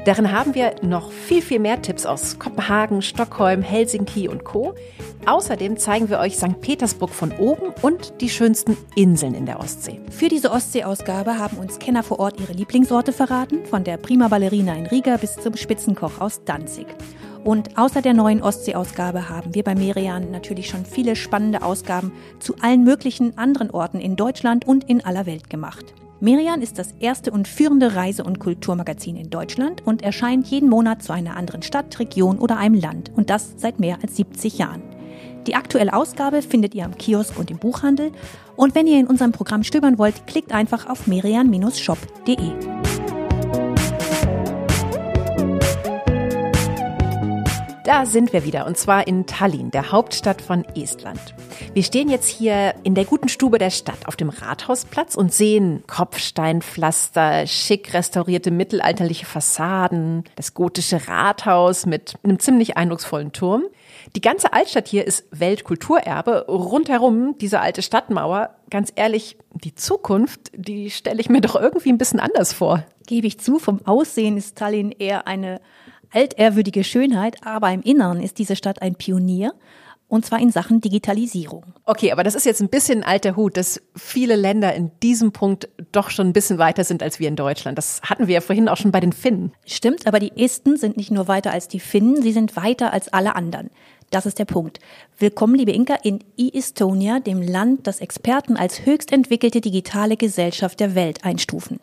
[0.04, 4.76] Darin haben wir noch viel, viel mehr Tipps aus Kopenhagen, Stockholm, Helsinki und Co.
[5.26, 6.60] Außerdem zeigen wir euch St.
[6.60, 10.02] Petersburg von oben und die schönsten Inseln in der Ostsee.
[10.10, 14.76] Für diese Ostsee-Ausgabe haben uns Kenner vor Ort ihre Lieblingsorte verraten, von der Prima Ballerina
[14.76, 16.88] in Riga bis zum Spitzenkoch aus Danzig.
[17.46, 22.56] Und außer der neuen Ostsee-Ausgabe haben wir bei Merian natürlich schon viele spannende Ausgaben zu
[22.60, 25.94] allen möglichen anderen Orten in Deutschland und in aller Welt gemacht.
[26.20, 31.04] Merian ist das erste und führende Reise- und Kulturmagazin in Deutschland und erscheint jeden Monat
[31.04, 34.82] zu einer anderen Stadt, Region oder einem Land und das seit mehr als 70 Jahren.
[35.46, 38.12] Die aktuelle Ausgabe findet ihr am Kiosk und im Buchhandel
[38.56, 42.95] und wenn ihr in unserem Programm stöbern wollt, klickt einfach auf merian-shop.de.
[47.86, 51.20] Da sind wir wieder und zwar in Tallinn, der Hauptstadt von Estland.
[51.76, 55.84] Wir stehen jetzt hier in der guten Stube der Stadt auf dem Rathausplatz und sehen
[55.86, 63.66] Kopfsteinpflaster, schick restaurierte mittelalterliche Fassaden, das gotische Rathaus mit einem ziemlich eindrucksvollen Turm.
[64.16, 66.48] Die ganze Altstadt hier ist Weltkulturerbe.
[66.48, 68.56] Rundherum diese alte Stadtmauer.
[68.72, 72.84] Ganz ehrlich, die Zukunft, die stelle ich mir doch irgendwie ein bisschen anders vor.
[73.06, 75.62] Gebe ich zu, vom Aussehen ist Tallinn eher eine
[76.16, 79.54] altehrwürdige Schönheit, aber im Inneren ist diese Stadt ein Pionier.
[80.08, 81.64] Und zwar in Sachen Digitalisierung.
[81.84, 85.68] Okay, aber das ist jetzt ein bisschen alter Hut, dass viele Länder in diesem Punkt
[85.92, 87.76] doch schon ein bisschen weiter sind als wir in Deutschland.
[87.76, 89.52] Das hatten wir ja vorhin auch schon bei den Finnen.
[89.66, 93.12] Stimmt, aber die Esten sind nicht nur weiter als die Finnen, sie sind weiter als
[93.12, 93.72] alle anderen.
[94.12, 94.80] Das ist der Punkt.
[95.18, 100.94] Willkommen, liebe Inka, in e-Estonia, dem Land, das Experten als höchst entwickelte digitale Gesellschaft der
[100.94, 101.80] Welt einstufen.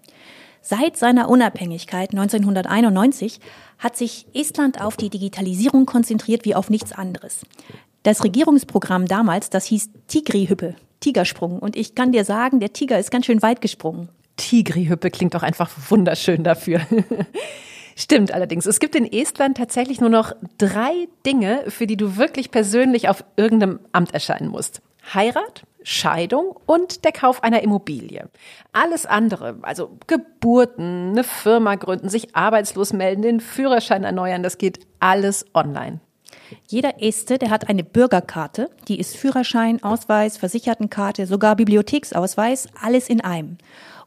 [0.64, 3.40] Seit seiner Unabhängigkeit 1991
[3.80, 7.44] hat sich Estland auf die Digitalisierung konzentriert wie auf nichts anderes.
[8.04, 11.58] Das Regierungsprogramm damals, das hieß Tigri-Hüppe, Tigersprung.
[11.58, 14.08] Und ich kann dir sagen, der Tiger ist ganz schön weit gesprungen.
[14.36, 16.80] Tigri-Hüppe klingt doch einfach wunderschön dafür.
[17.96, 18.66] Stimmt allerdings.
[18.66, 23.24] Es gibt in Estland tatsächlich nur noch drei Dinge, für die du wirklich persönlich auf
[23.36, 24.80] irgendeinem Amt erscheinen musst.
[25.12, 28.28] Heirat, Scheidung und der Kauf einer Immobilie.
[28.72, 34.80] Alles andere, also Geburten, eine Firma gründen, sich arbeitslos melden, den Führerschein erneuern, das geht
[35.00, 36.00] alles online.
[36.68, 43.20] Jeder Este, der hat eine Bürgerkarte, die ist Führerschein, Ausweis, Versichertenkarte, sogar Bibliotheksausweis, alles in
[43.20, 43.58] einem.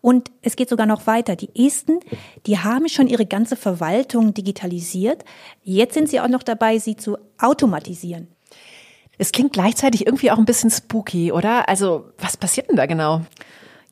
[0.01, 1.35] Und es geht sogar noch weiter.
[1.35, 1.99] Die Esten,
[2.45, 5.25] die haben schon ihre ganze Verwaltung digitalisiert.
[5.63, 8.27] Jetzt sind sie auch noch dabei, sie zu automatisieren.
[9.17, 11.69] Es klingt gleichzeitig irgendwie auch ein bisschen spooky, oder?
[11.69, 13.21] Also, was passiert denn da genau?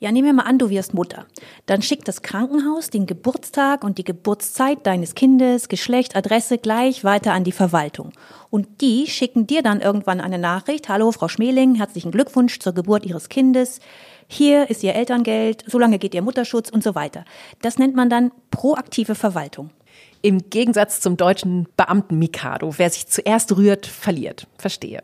[0.04, 1.28] Ja, nehmen wir mal an, du wirst Mutter.
[1.66, 7.32] Dann schickt das Krankenhaus den Geburtstag und die Geburtszeit deines Kindes, Geschlecht, Adresse gleich weiter
[7.32, 8.12] an die Verwaltung.
[8.50, 10.90] Und die schicken dir dann irgendwann eine Nachricht.
[10.90, 13.80] Hallo, Frau Schmeling, herzlichen Glückwunsch zur Geburt Ihres Kindes.
[14.28, 17.24] Hier ist Ihr Elterngeld, so lange geht Ihr Mutterschutz und so weiter.
[17.62, 19.70] Das nennt man dann proaktive Verwaltung.
[20.26, 24.48] Im Gegensatz zum deutschen Beamten Mikado, wer sich zuerst rührt, verliert.
[24.58, 25.04] Verstehe.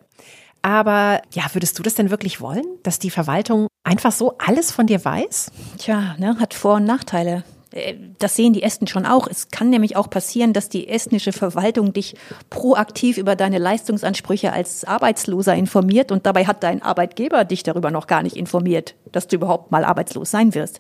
[0.62, 4.88] Aber ja, würdest du das denn wirklich wollen, dass die Verwaltung einfach so alles von
[4.88, 5.52] dir weiß?
[5.78, 7.44] Tja, ne, hat Vor- und Nachteile.
[7.72, 9.28] Äh, das sehen die Esten schon auch.
[9.28, 12.16] Es kann nämlich auch passieren, dass die estnische Verwaltung dich
[12.50, 18.08] proaktiv über deine Leistungsansprüche als Arbeitsloser informiert und dabei hat dein Arbeitgeber dich darüber noch
[18.08, 20.80] gar nicht informiert, dass du überhaupt mal arbeitslos sein wirst.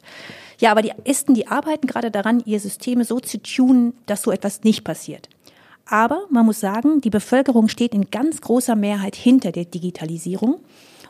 [0.59, 4.31] Ja, aber die Esten, die arbeiten gerade daran, ihr Systeme so zu tunen, dass so
[4.31, 5.29] etwas nicht passiert.
[5.85, 10.59] Aber man muss sagen, die Bevölkerung steht in ganz großer Mehrheit hinter der Digitalisierung.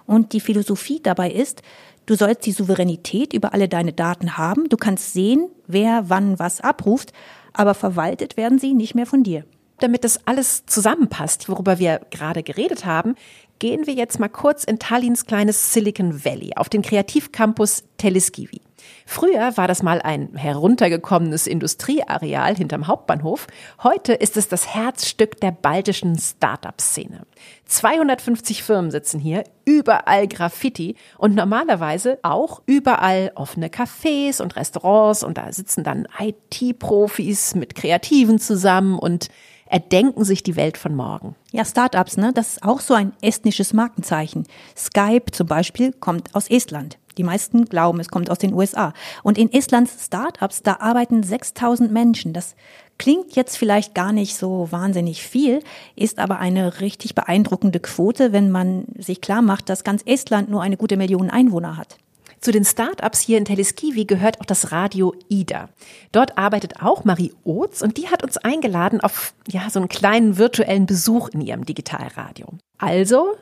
[0.05, 1.63] Und die Philosophie dabei ist,
[2.05, 4.69] du sollst die Souveränität über alle deine Daten haben.
[4.69, 7.11] Du kannst sehen, wer wann was abruft,
[7.51, 9.43] aber verwaltet werden sie nicht mehr von dir.
[9.79, 13.15] Damit das alles zusammenpasst, worüber wir gerade geredet haben,
[13.59, 18.61] gehen wir jetzt mal kurz in Tallinns kleines Silicon Valley auf den Kreativcampus Teleskivi.
[19.05, 23.47] Früher war das mal ein heruntergekommenes Industrieareal hinterm Hauptbahnhof.
[23.83, 27.25] Heute ist es das Herzstück der baltischen Start-up-Szene.
[27.65, 35.37] 250 Firmen sitzen hier, überall Graffiti und normalerweise auch überall offene Cafés und Restaurants und
[35.37, 39.29] da sitzen dann IT-Profis mit Kreativen zusammen und
[39.69, 41.35] erdenken sich die Welt von morgen.
[41.51, 42.31] Ja, Startups, ne?
[42.33, 44.45] Das ist auch so ein estnisches Markenzeichen.
[44.75, 46.97] Skype zum Beispiel kommt aus Estland.
[47.17, 48.93] Die meisten glauben, es kommt aus den USA.
[49.23, 52.33] Und in Estlands Startups, da arbeiten 6000 Menschen.
[52.33, 52.55] Das
[52.97, 55.61] klingt jetzt vielleicht gar nicht so wahnsinnig viel,
[55.95, 60.61] ist aber eine richtig beeindruckende Quote, wenn man sich klar macht, dass ganz Estland nur
[60.61, 61.97] eine gute Million Einwohner hat.
[62.39, 65.67] Zu den Startups hier in Teleskivi gehört auch das Radio Ida.
[66.13, 70.37] Dort arbeitet auch Marie Oths und die hat uns eingeladen auf ja, so einen kleinen
[70.37, 72.47] virtuellen Besuch in ihrem Digitalradio.
[72.77, 73.35] Also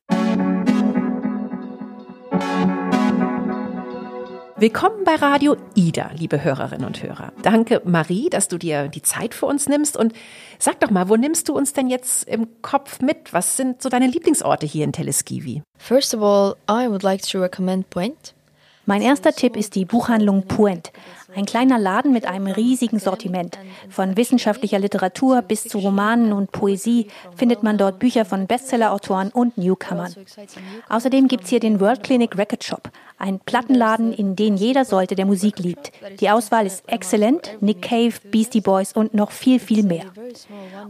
[4.59, 7.31] Willkommen bei Radio Ida, liebe Hörerinnen und Hörer.
[7.43, 9.95] Danke, Marie, dass du dir die Zeit für uns nimmst.
[9.95, 10.13] Und
[10.57, 13.31] sag doch mal, wo nimmst du uns denn jetzt im Kopf mit?
[13.31, 15.61] Was sind so deine Lieblingsorte hier in Teleskivi?
[15.77, 18.33] First of all, I would like to recommend Point.
[18.87, 20.93] Mein erster Tipp ist die Buchhandlung Puent.
[21.35, 23.59] Ein kleiner Laden mit einem riesigen Sortiment.
[23.89, 29.57] Von wissenschaftlicher Literatur bis zu Romanen und Poesie findet man dort Bücher von Bestsellerautoren und
[29.57, 30.13] Newcomern.
[30.89, 35.25] Außerdem gibt's hier den World Clinic Record Shop, ein Plattenladen, in den jeder sollte, der
[35.25, 35.91] Musik liebt.
[36.19, 40.05] Die Auswahl ist exzellent, Nick Cave, Beastie Boys und noch viel, viel mehr.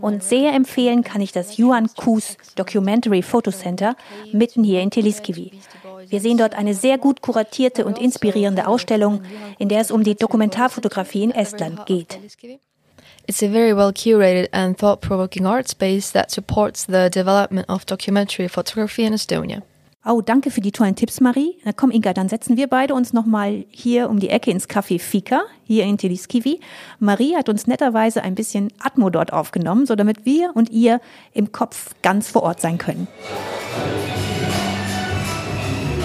[0.02, 3.96] Und sehr empfehlen kann ich das Yuan Kus Documentary Photo Center
[4.34, 5.52] mitten hier in Teliskivi.
[6.10, 9.22] Wir sehen dort eine sehr gut kuratierte und inspirierende Ausstellung,
[9.58, 12.20] in der es um die Dokumentarfotografie in Estland geht.
[13.26, 17.86] It's a very well curated and thought provoking art space that supports the development of
[17.86, 19.64] documentary photography in Estonia.
[20.06, 21.58] Oh, danke für die tollen Tipps, Marie.
[21.66, 25.00] Na komm, Inga, dann setzen wir beide uns nochmal hier um die Ecke ins Café
[25.00, 26.62] Fika, hier in Teliskivi.
[27.00, 31.02] Marie hat uns netterweise ein bisschen Atmo dort aufgenommen, so damit wir und ihr
[31.34, 33.08] im Kopf ganz vor Ort sein können.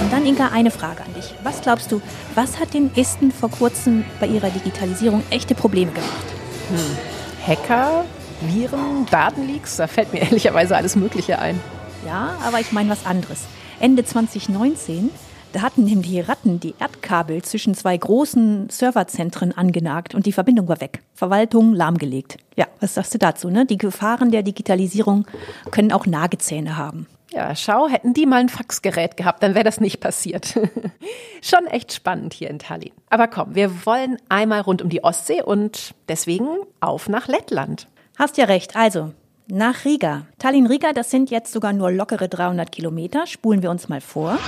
[0.02, 1.32] Und dann, Inka, eine Frage an dich.
[1.44, 2.02] Was glaubst du,
[2.34, 6.26] was hat den Esten vor kurzem bei ihrer Digitalisierung echte Probleme gemacht?
[6.70, 7.46] Hm.
[7.46, 8.04] Hacker,
[8.40, 11.60] Viren, Datenleaks, da fällt mir ehrlicherweise alles Mögliche ein.
[12.04, 13.44] Ja, aber ich meine was anderes.
[13.78, 15.10] Ende 2019,
[15.52, 20.80] da hatten die Ratten die Erdkabel zwischen zwei großen Serverzentren angenagt und die Verbindung war
[20.80, 21.02] weg.
[21.14, 22.38] Verwaltung lahmgelegt.
[22.56, 23.50] Ja, was sagst du dazu?
[23.50, 23.66] Ne?
[23.66, 25.26] Die Gefahren der Digitalisierung
[25.70, 27.06] können auch Nagezähne haben.
[27.32, 30.58] Ja, schau, hätten die mal ein Faxgerät gehabt, dann wäre das nicht passiert.
[31.42, 32.92] Schon echt spannend hier in Tallinn.
[33.08, 36.46] Aber komm, wir wollen einmal rund um die Ostsee und deswegen
[36.80, 37.88] auf nach Lettland.
[38.18, 38.76] Hast ja recht.
[38.76, 39.14] Also,
[39.48, 40.26] nach Riga.
[40.38, 43.26] Tallinn-Riga, das sind jetzt sogar nur lockere 300 Kilometer.
[43.26, 44.38] Spulen wir uns mal vor.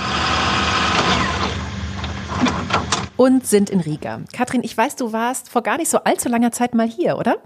[3.17, 4.21] Und sind in Riga.
[4.31, 7.37] Katrin, ich weiß, du warst vor gar nicht so allzu langer Zeit mal hier, oder?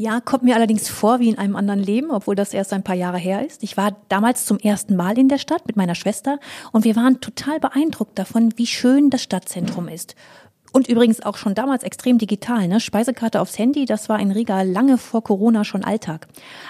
[0.00, 2.94] Ja, kommt mir allerdings vor wie in einem anderen Leben, obwohl das erst ein paar
[2.94, 3.64] Jahre her ist.
[3.64, 6.38] Ich war damals zum ersten Mal in der Stadt mit meiner Schwester
[6.70, 10.14] und wir waren total beeindruckt davon, wie schön das Stadtzentrum ist.
[10.72, 12.78] Und übrigens auch schon damals extrem digital, ne?
[12.78, 16.28] Speisekarte aufs Handy, das war in Riga lange vor Corona schon Alltag.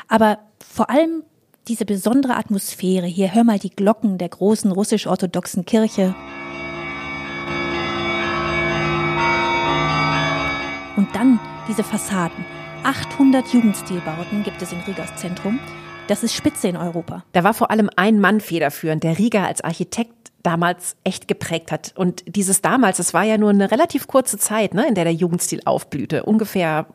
[0.08, 1.22] Aber vor allem
[1.66, 3.04] diese besondere Atmosphäre.
[3.04, 6.14] Hier hör mal die Glocken der großen russisch-orthodoxen Kirche.
[10.96, 11.38] Und dann
[11.68, 12.57] diese Fassaden.
[12.84, 15.58] 800 Jugendstilbauten gibt es in Rigas Zentrum.
[16.06, 17.24] Das ist Spitze in Europa.
[17.32, 21.92] Da war vor allem ein Mann federführend, der Riga als Architekt damals echt geprägt hat.
[21.96, 25.12] Und dieses damals, das war ja nur eine relativ kurze Zeit, ne, in der der
[25.12, 26.22] Jugendstil aufblühte.
[26.24, 26.86] Ungefähr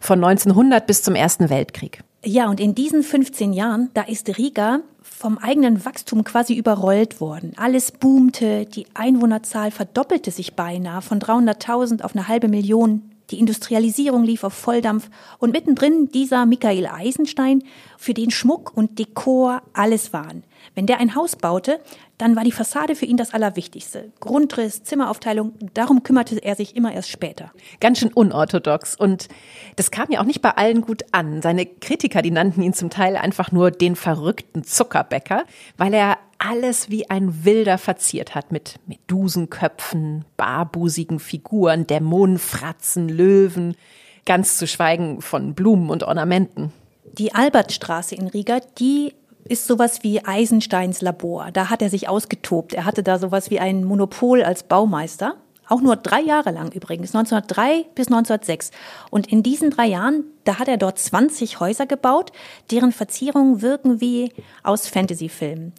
[0.00, 2.02] von 1900 bis zum Ersten Weltkrieg.
[2.24, 7.52] Ja, und in diesen 15 Jahren, da ist Riga vom eigenen Wachstum quasi überrollt worden.
[7.56, 14.24] Alles boomte, die Einwohnerzahl verdoppelte sich beinahe von 300.000 auf eine halbe Million die Industrialisierung
[14.24, 17.62] lief auf Volldampf und mittendrin dieser Michael Eisenstein,
[17.96, 20.42] für den Schmuck und Dekor alles waren.
[20.74, 21.80] Wenn der ein Haus baute,
[22.18, 24.12] dann war die Fassade für ihn das Allerwichtigste.
[24.20, 27.52] Grundriss, Zimmeraufteilung, darum kümmerte er sich immer erst später.
[27.80, 28.94] Ganz schön unorthodox.
[28.94, 29.28] Und
[29.76, 31.42] das kam ja auch nicht bei allen gut an.
[31.42, 35.44] Seine Kritiker, die nannten ihn zum Teil einfach nur den verrückten Zuckerbäcker,
[35.76, 43.76] weil er alles wie ein Wilder verziert hat mit Medusenköpfen, barbusigen Figuren, Dämonenfratzen, Löwen,
[44.24, 46.72] ganz zu schweigen von Blumen und Ornamenten.
[47.04, 49.14] Die Albertstraße in Riga, die
[49.44, 51.50] ist sowas wie Eisensteins Labor.
[51.52, 52.74] Da hat er sich ausgetobt.
[52.74, 55.36] Er hatte da sowas wie ein Monopol als Baumeister.
[55.68, 58.72] Auch nur drei Jahre lang übrigens, 1903 bis 1906.
[59.10, 62.32] Und in diesen drei Jahren, da hat er dort 20 Häuser gebaut,
[62.72, 64.32] deren Verzierungen wirken wie
[64.64, 65.72] aus Fantasyfilmen.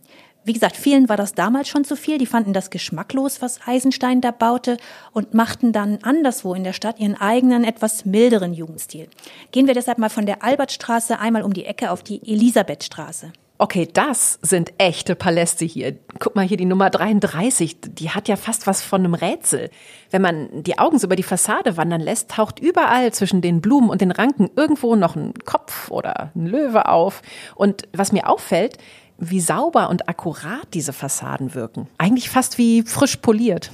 [0.44, 2.18] Wie gesagt, vielen war das damals schon zu viel.
[2.18, 4.78] Die fanden das geschmacklos, was Eisenstein da baute
[5.12, 9.08] und machten dann anderswo in der Stadt ihren eigenen, etwas milderen Jugendstil.
[9.52, 13.34] Gehen wir deshalb mal von der Albertstraße einmal um die Ecke auf die Elisabethstraße.
[13.62, 15.96] Okay, das sind echte Paläste hier.
[16.18, 19.70] Guck mal hier die Nummer 33, die hat ja fast was von einem Rätsel.
[20.10, 23.92] Wenn man die Augen so über die Fassade wandern lässt, taucht überall zwischen den Blumen
[23.92, 27.22] und den Ranken irgendwo noch ein Kopf oder ein Löwe auf.
[27.54, 28.80] Und was mir auffällt,
[29.20, 31.88] wie sauber und akkurat diese Fassaden wirken.
[32.00, 33.72] Eigentlich fast wie frisch poliert.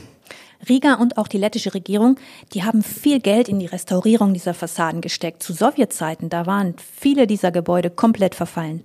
[0.67, 2.17] Riga und auch die lettische Regierung,
[2.53, 5.41] die haben viel Geld in die Restaurierung dieser Fassaden gesteckt.
[5.41, 8.83] Zu Sowjetzeiten, da waren viele dieser Gebäude komplett verfallen.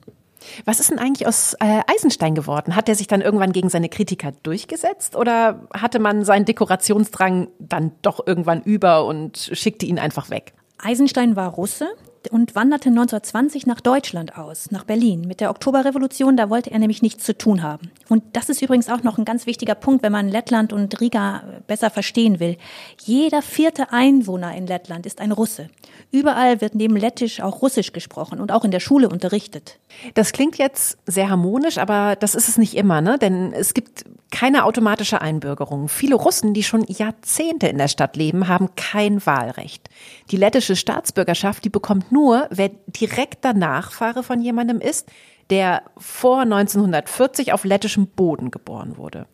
[0.64, 2.76] Was ist denn eigentlich aus äh, Eisenstein geworden?
[2.76, 7.92] Hat er sich dann irgendwann gegen seine Kritiker durchgesetzt oder hatte man seinen Dekorationsdrang dann
[8.02, 10.54] doch irgendwann über und schickte ihn einfach weg?
[10.78, 11.94] Eisenstein war Russe,
[12.30, 15.22] und wanderte 1920 nach Deutschland aus, nach Berlin.
[15.26, 17.90] Mit der Oktoberrevolution, da wollte er nämlich nichts zu tun haben.
[18.08, 21.42] Und das ist übrigens auch noch ein ganz wichtiger Punkt, wenn man Lettland und Riga
[21.66, 22.56] besser verstehen will.
[23.02, 25.68] Jeder vierte Einwohner in Lettland ist ein Russe.
[26.10, 29.78] Überall wird neben Lettisch auch Russisch gesprochen und auch in der Schule unterrichtet.
[30.14, 33.18] Das klingt jetzt sehr harmonisch, aber das ist es nicht immer, ne?
[33.18, 35.88] Denn es gibt keine automatische Einbürgerung.
[35.88, 39.88] Viele Russen, die schon Jahrzehnte in der Stadt leben, haben kein Wahlrecht.
[40.30, 45.10] Die lettische Staatsbürgerschaft, die bekommt nur, wer direkter Nachfahre von jemandem ist,
[45.50, 49.26] der vor 1940 auf lettischem Boden geboren wurde.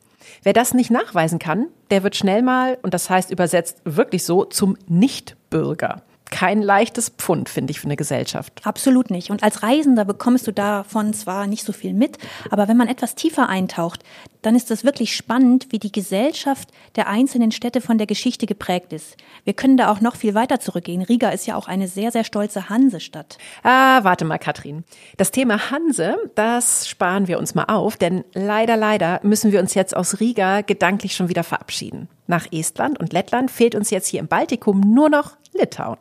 [0.42, 4.44] Wer das nicht nachweisen kann, der wird schnell mal, und das heißt übersetzt wirklich so,
[4.44, 8.60] zum Nichtbürger kein leichtes Pfund, finde ich, für eine Gesellschaft.
[8.64, 9.30] Absolut nicht.
[9.30, 12.18] Und als Reisender bekommst du davon zwar nicht so viel mit,
[12.50, 14.02] aber wenn man etwas tiefer eintaucht,
[14.42, 18.92] dann ist es wirklich spannend, wie die Gesellschaft der einzelnen Städte von der Geschichte geprägt
[18.92, 19.16] ist.
[19.44, 21.02] Wir können da auch noch viel weiter zurückgehen.
[21.02, 23.38] Riga ist ja auch eine sehr, sehr stolze Hansestadt.
[23.62, 24.84] Ah, warte mal, Katrin.
[25.16, 29.74] Das Thema Hanse, das sparen wir uns mal auf, denn leider, leider müssen wir uns
[29.74, 32.08] jetzt aus Riga gedanklich schon wieder verabschieden.
[32.26, 35.98] Nach Estland und Lettland fehlt uns jetzt hier im Baltikum nur noch Litauen.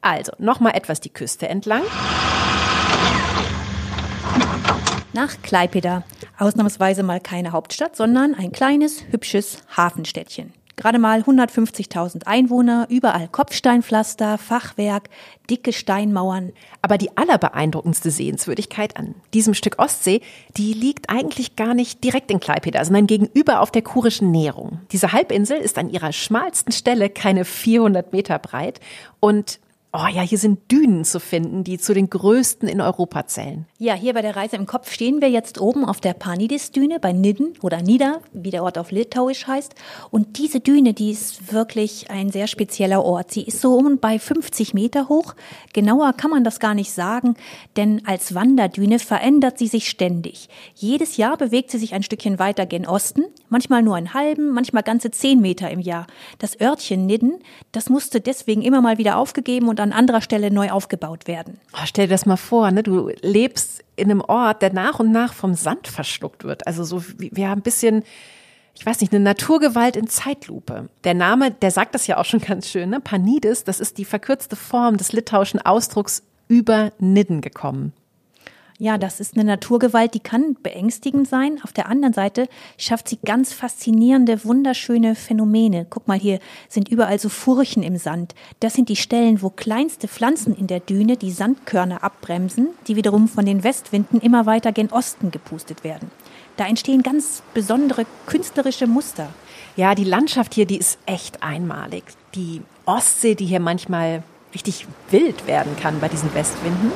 [0.00, 1.82] Also, nochmal etwas die Küste entlang.
[5.12, 6.04] Nach Klaipeda.
[6.38, 10.52] Ausnahmsweise mal keine Hauptstadt, sondern ein kleines, hübsches Hafenstädtchen.
[10.78, 15.10] Gerade mal 150.000 Einwohner, überall Kopfsteinpflaster, Fachwerk,
[15.50, 16.52] dicke Steinmauern.
[16.82, 20.20] Aber die allerbeeindruckendste Sehenswürdigkeit an diesem Stück Ostsee,
[20.56, 24.78] die liegt eigentlich gar nicht direkt in Klaipeda, sondern gegenüber auf der kurischen Nährung.
[24.92, 28.78] Diese Halbinsel ist an ihrer schmalsten Stelle keine 400 Meter breit
[29.18, 29.58] und
[30.00, 33.66] Oh ja, hier sind Dünen zu finden, die zu den größten in Europa zählen.
[33.78, 37.12] Ja, hier bei der Reise im Kopf stehen wir jetzt oben auf der Panidis-Düne bei
[37.12, 39.74] Nidden oder Nida, wie der Ort auf Litauisch heißt.
[40.12, 43.32] Und diese Düne, die ist wirklich ein sehr spezieller Ort.
[43.32, 45.34] Sie ist so um bei 50 Meter hoch.
[45.72, 47.34] Genauer kann man das gar nicht sagen,
[47.76, 50.48] denn als Wanderdüne verändert sie sich ständig.
[50.76, 54.84] Jedes Jahr bewegt sie sich ein Stückchen weiter gen Osten, manchmal nur einen halben, manchmal
[54.84, 56.06] ganze 10 Meter im Jahr.
[56.38, 57.40] Das Örtchen Nidden,
[57.72, 61.60] das musste deswegen immer mal wieder aufgegeben und und an anderer Stelle neu aufgebaut werden.
[61.72, 62.82] Oh, stell dir das mal vor, ne?
[62.82, 66.66] du lebst in einem Ort, der nach und nach vom Sand verschluckt wird.
[66.66, 68.04] Also so, wir haben ein bisschen,
[68.74, 70.88] ich weiß nicht, eine Naturgewalt in Zeitlupe.
[71.04, 73.00] Der Name, der sagt das ja auch schon ganz schön, ne?
[73.00, 77.92] Panidis, das ist die verkürzte Form des litauischen Ausdrucks über Nidden gekommen.
[78.80, 81.60] Ja, das ist eine Naturgewalt, die kann beängstigend sein.
[81.64, 85.84] Auf der anderen Seite schafft sie ganz faszinierende, wunderschöne Phänomene.
[85.90, 88.36] Guck mal, hier sind überall so Furchen im Sand.
[88.60, 93.26] Das sind die Stellen, wo kleinste Pflanzen in der Düne die Sandkörner abbremsen, die wiederum
[93.26, 96.12] von den Westwinden immer weiter gen Osten gepustet werden.
[96.56, 99.30] Da entstehen ganz besondere künstlerische Muster.
[99.74, 102.04] Ja, die Landschaft hier, die ist echt einmalig.
[102.36, 104.22] Die Ostsee, die hier manchmal
[104.54, 106.92] richtig wild werden kann bei diesen Westwinden.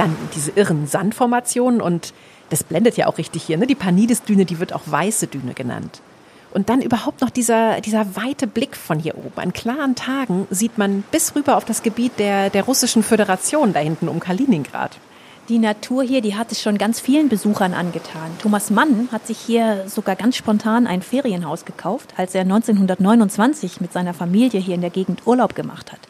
[0.00, 2.14] Dann diese irren Sandformationen und
[2.48, 3.66] das blendet ja auch richtig hier, ne?
[3.66, 6.00] Die Panidis-Düne, die wird auch weiße Düne genannt.
[6.54, 9.36] Und dann überhaupt noch dieser, dieser weite Blick von hier oben.
[9.36, 13.80] An klaren Tagen sieht man bis rüber auf das Gebiet der, der russischen Föderation da
[13.80, 14.96] hinten um Kaliningrad.
[15.50, 18.30] Die Natur hier, die hat es schon ganz vielen Besuchern angetan.
[18.40, 23.92] Thomas Mann hat sich hier sogar ganz spontan ein Ferienhaus gekauft, als er 1929 mit
[23.92, 26.00] seiner Familie hier in der Gegend Urlaub gemacht hat.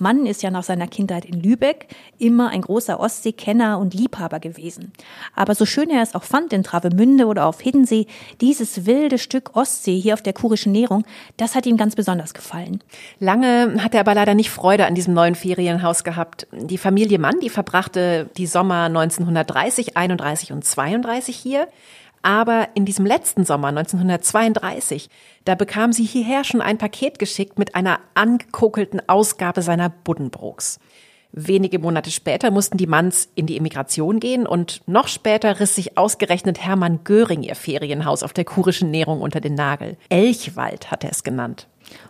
[0.00, 1.86] Mann ist ja nach seiner Kindheit in Lübeck
[2.18, 4.92] immer ein großer Ostseekenner und Liebhaber gewesen.
[5.34, 8.06] Aber so schön er es auch fand in Travemünde oder auf Hiddensee,
[8.40, 11.04] dieses wilde Stück Ostsee hier auf der kurischen Nährung,
[11.36, 12.82] das hat ihm ganz besonders gefallen.
[13.18, 16.46] Lange hat er aber leider nicht Freude an diesem neuen Ferienhaus gehabt.
[16.52, 21.68] Die Familie Mann, die verbrachte die Sommer 1930, 31 und 32 hier.
[22.22, 25.08] Aber in diesem letzten Sommer 1932,
[25.44, 30.78] da bekam sie hierher schon ein Paket geschickt mit einer angekokelten Ausgabe seiner Buddenbrooks.
[31.32, 35.96] Wenige Monate später mussten die Manns in die Emigration gehen und noch später riss sich
[35.96, 39.96] ausgerechnet Hermann Göring ihr Ferienhaus auf der kurischen Nährung unter den Nagel.
[40.08, 41.68] Elchwald hat er es genannt.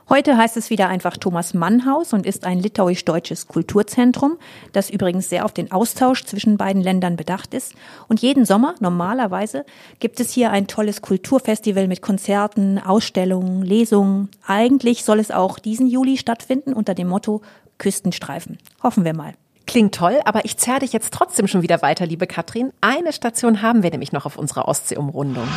[0.09, 4.39] Heute heißt es wieder einfach Thomas Mann Haus und ist ein litauisch-deutsches Kulturzentrum,
[4.73, 7.75] das übrigens sehr auf den Austausch zwischen beiden Ländern bedacht ist.
[8.09, 9.65] Und jeden Sommer, normalerweise,
[10.01, 14.29] gibt es hier ein tolles Kulturfestival mit Konzerten, Ausstellungen, Lesungen.
[14.47, 17.41] Eigentlich soll es auch diesen Juli stattfinden unter dem Motto
[17.81, 18.59] Küstenstreifen.
[18.85, 19.35] Hoffen wir mal.
[19.67, 22.73] Klingt toll, aber ich zerre dich jetzt trotzdem schon wieder weiter, liebe Katrin.
[22.81, 25.49] Eine Station haben wir nämlich noch auf unserer Ostseeumrundung.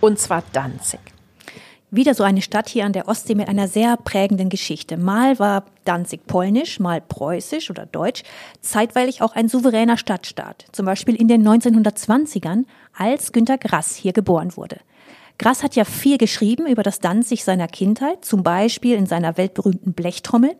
[0.00, 1.00] Und zwar Danzig.
[1.90, 4.96] Wieder so eine Stadt hier an der Ostsee mit einer sehr prägenden Geschichte.
[4.96, 8.24] Mal war Danzig polnisch, mal preußisch oder deutsch,
[8.62, 10.64] zeitweilig auch ein souveräner Stadtstaat.
[10.72, 12.64] Zum Beispiel in den 1920ern,
[12.96, 14.80] als Günter Grass hier geboren wurde.
[15.38, 19.92] Grass hat ja viel geschrieben über das Danzig seiner Kindheit, zum Beispiel in seiner weltberühmten
[19.92, 20.56] Blechtrommel.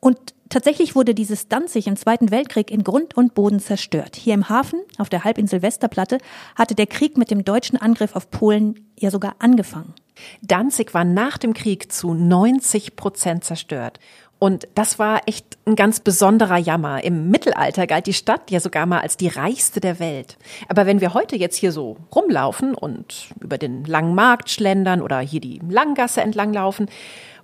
[0.00, 0.18] Und
[0.48, 4.16] tatsächlich wurde dieses Danzig im Zweiten Weltkrieg in Grund und Boden zerstört.
[4.16, 6.18] Hier im Hafen, auf der Halbinsel Westerplatte,
[6.56, 9.94] hatte der Krieg mit dem deutschen Angriff auf Polen ja sogar angefangen.
[10.42, 13.98] Danzig war nach dem Krieg zu 90 Prozent zerstört.
[14.40, 17.04] Und das war echt ein ganz besonderer Jammer.
[17.04, 20.38] Im Mittelalter galt die Stadt ja sogar mal als die reichste der Welt.
[20.66, 25.20] Aber wenn wir heute jetzt hier so rumlaufen und über den langen Markt schlendern oder
[25.20, 26.88] hier die Langgasse entlanglaufen,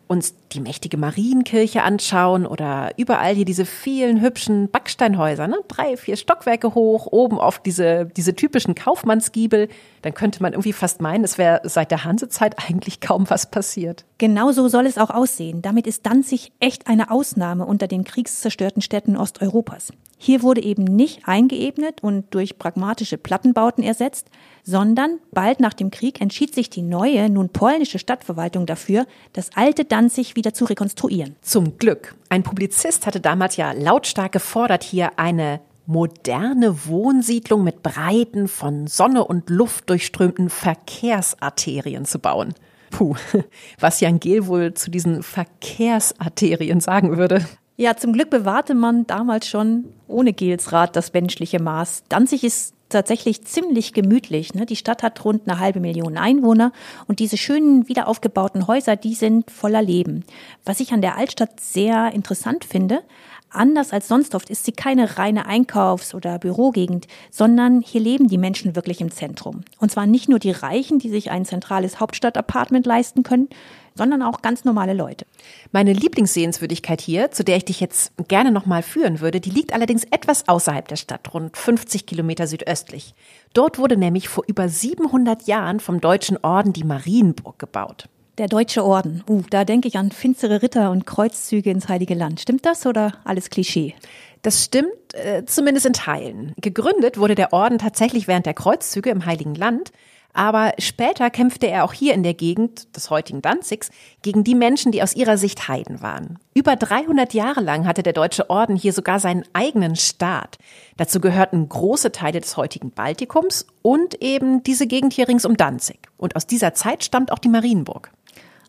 [0.08, 5.58] uns die mächtige Marienkirche anschauen oder überall hier diese vielen hübschen Backsteinhäuser, ne?
[5.68, 9.68] drei, vier Stockwerke hoch, oben oft diese, diese typischen Kaufmannsgiebel,
[10.02, 14.04] dann könnte man irgendwie fast meinen, es wäre seit der Hansezeit eigentlich kaum was passiert.
[14.18, 15.60] Genau so soll es auch aussehen.
[15.60, 19.92] Damit ist Danzig echt eine Ausnahme unter den kriegszerstörten Städten Osteuropas.
[20.18, 24.28] Hier wurde eben nicht eingeebnet und durch pragmatische Plattenbauten ersetzt,
[24.64, 29.84] sondern bald nach dem Krieg entschied sich die neue, nun polnische Stadtverwaltung dafür, das alte
[29.84, 31.36] Danzig wieder zu rekonstruieren.
[31.42, 32.14] Zum Glück.
[32.30, 39.24] Ein Publizist hatte damals ja lautstark gefordert, hier eine moderne Wohnsiedlung mit breiten, von Sonne
[39.24, 42.54] und Luft durchströmten Verkehrsarterien zu bauen.
[42.90, 43.14] Puh,
[43.80, 47.44] was Jan Gehl wohl zu diesen Verkehrsarterien sagen würde.
[47.76, 52.04] Ja, zum Glück bewahrte man damals schon ohne Gels Rat das menschliche Maß.
[52.08, 54.54] Danzig ist tatsächlich ziemlich gemütlich.
[54.54, 54.64] Ne?
[54.64, 56.72] Die Stadt hat rund eine halbe Million Einwohner
[57.06, 60.24] und diese schönen wiederaufgebauten Häuser, die sind voller Leben.
[60.64, 63.02] Was ich an der Altstadt sehr interessant finde,
[63.50, 68.38] Anders als sonst oft ist sie keine reine Einkaufs- oder Bürogegend, sondern hier leben die
[68.38, 69.62] Menschen wirklich im Zentrum.
[69.78, 73.48] Und zwar nicht nur die Reichen, die sich ein zentrales Hauptstadtapartment leisten können,
[73.94, 75.26] sondern auch ganz normale Leute.
[75.72, 80.04] Meine Lieblingssehenswürdigkeit hier, zu der ich dich jetzt gerne nochmal führen würde, die liegt allerdings
[80.04, 83.14] etwas außerhalb der Stadt, rund 50 Kilometer südöstlich.
[83.54, 88.08] Dort wurde nämlich vor über 700 Jahren vom Deutschen Orden die Marienburg gebaut.
[88.38, 89.24] Der Deutsche Orden.
[89.26, 92.38] Uh, da denke ich an finstere Ritter und Kreuzzüge ins Heilige Land.
[92.38, 93.94] Stimmt das oder alles Klischee?
[94.42, 96.52] Das stimmt, äh, zumindest in Teilen.
[96.60, 99.90] Gegründet wurde der Orden tatsächlich während der Kreuzzüge im Heiligen Land.
[100.34, 103.88] Aber später kämpfte er auch hier in der Gegend des heutigen Danzigs
[104.20, 106.38] gegen die Menschen, die aus ihrer Sicht Heiden waren.
[106.52, 110.58] Über 300 Jahre lang hatte der Deutsche Orden hier sogar seinen eigenen Staat.
[110.98, 116.00] Dazu gehörten große Teile des heutigen Baltikums und eben diese Gegend hier rings um Danzig.
[116.18, 118.10] Und aus dieser Zeit stammt auch die Marienburg.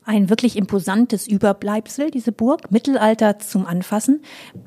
[0.07, 4.21] Ein wirklich imposantes Überbleibsel, diese Burg, Mittelalter zum Anfassen.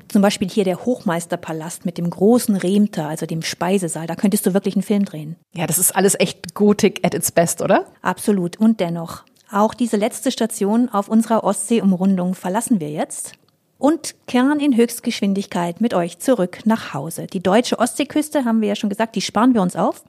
[0.07, 4.05] Zum Beispiel hier der Hochmeisterpalast mit dem großen Remter, also dem Speisesaal.
[4.05, 5.37] Da könntest du wirklich einen Film drehen.
[5.55, 7.87] Ja, das ist alles echt Gotik at its best, oder?
[8.03, 8.59] Absolut.
[8.59, 13.33] Und dennoch, auch diese letzte Station auf unserer Ostseeumrundung verlassen wir jetzt
[13.79, 17.25] und kehren in Höchstgeschwindigkeit mit euch zurück nach Hause.
[17.25, 20.03] Die deutsche Ostseeküste, haben wir ja schon gesagt, die sparen wir uns auf.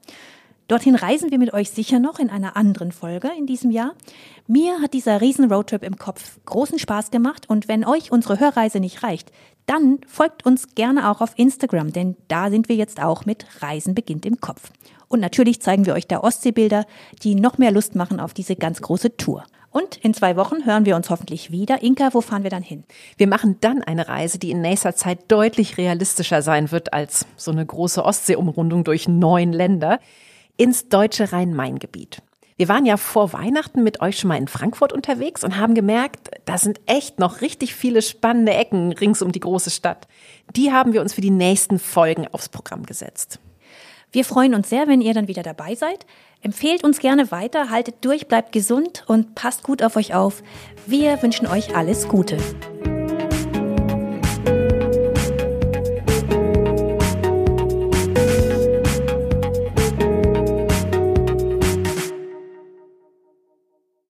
[0.69, 3.93] Dorthin reisen wir mit euch sicher noch in einer anderen Folge in diesem Jahr.
[4.47, 8.81] Mir hat dieser riesen Roadtrip im Kopf großen Spaß gemacht und wenn euch unsere Hörreise
[8.81, 9.33] nicht reicht,
[9.67, 13.95] dann folgt uns gerne auch auf Instagram, denn da sind wir jetzt auch mit Reisen
[13.95, 14.71] beginnt im Kopf.
[15.09, 16.87] Und natürlich zeigen wir euch da Ostseebilder,
[17.23, 19.45] die noch mehr Lust machen auf diese ganz große Tour.
[19.71, 21.83] Und in zwei Wochen hören wir uns hoffentlich wieder.
[21.83, 22.85] Inka, wo fahren wir dann hin?
[23.17, 27.51] Wir machen dann eine Reise, die in nächster Zeit deutlich realistischer sein wird als so
[27.51, 29.99] eine große Ostseeumrundung durch neun Länder
[30.57, 32.23] ins deutsche Rhein-Main-Gebiet.
[32.57, 36.31] Wir waren ja vor Weihnachten mit euch schon mal in Frankfurt unterwegs und haben gemerkt,
[36.45, 40.07] da sind echt noch richtig viele spannende Ecken rings um die große Stadt.
[40.55, 43.41] Die haben wir uns für die nächsten Folgen aufs Programm gesetzt.
[44.13, 46.05] Wir freuen uns sehr, wenn ihr dann wieder dabei seid.
[46.43, 50.43] Empfehlt uns gerne weiter, haltet durch, bleibt gesund und passt gut auf euch auf.
[50.87, 52.37] Wir wünschen euch alles Gute.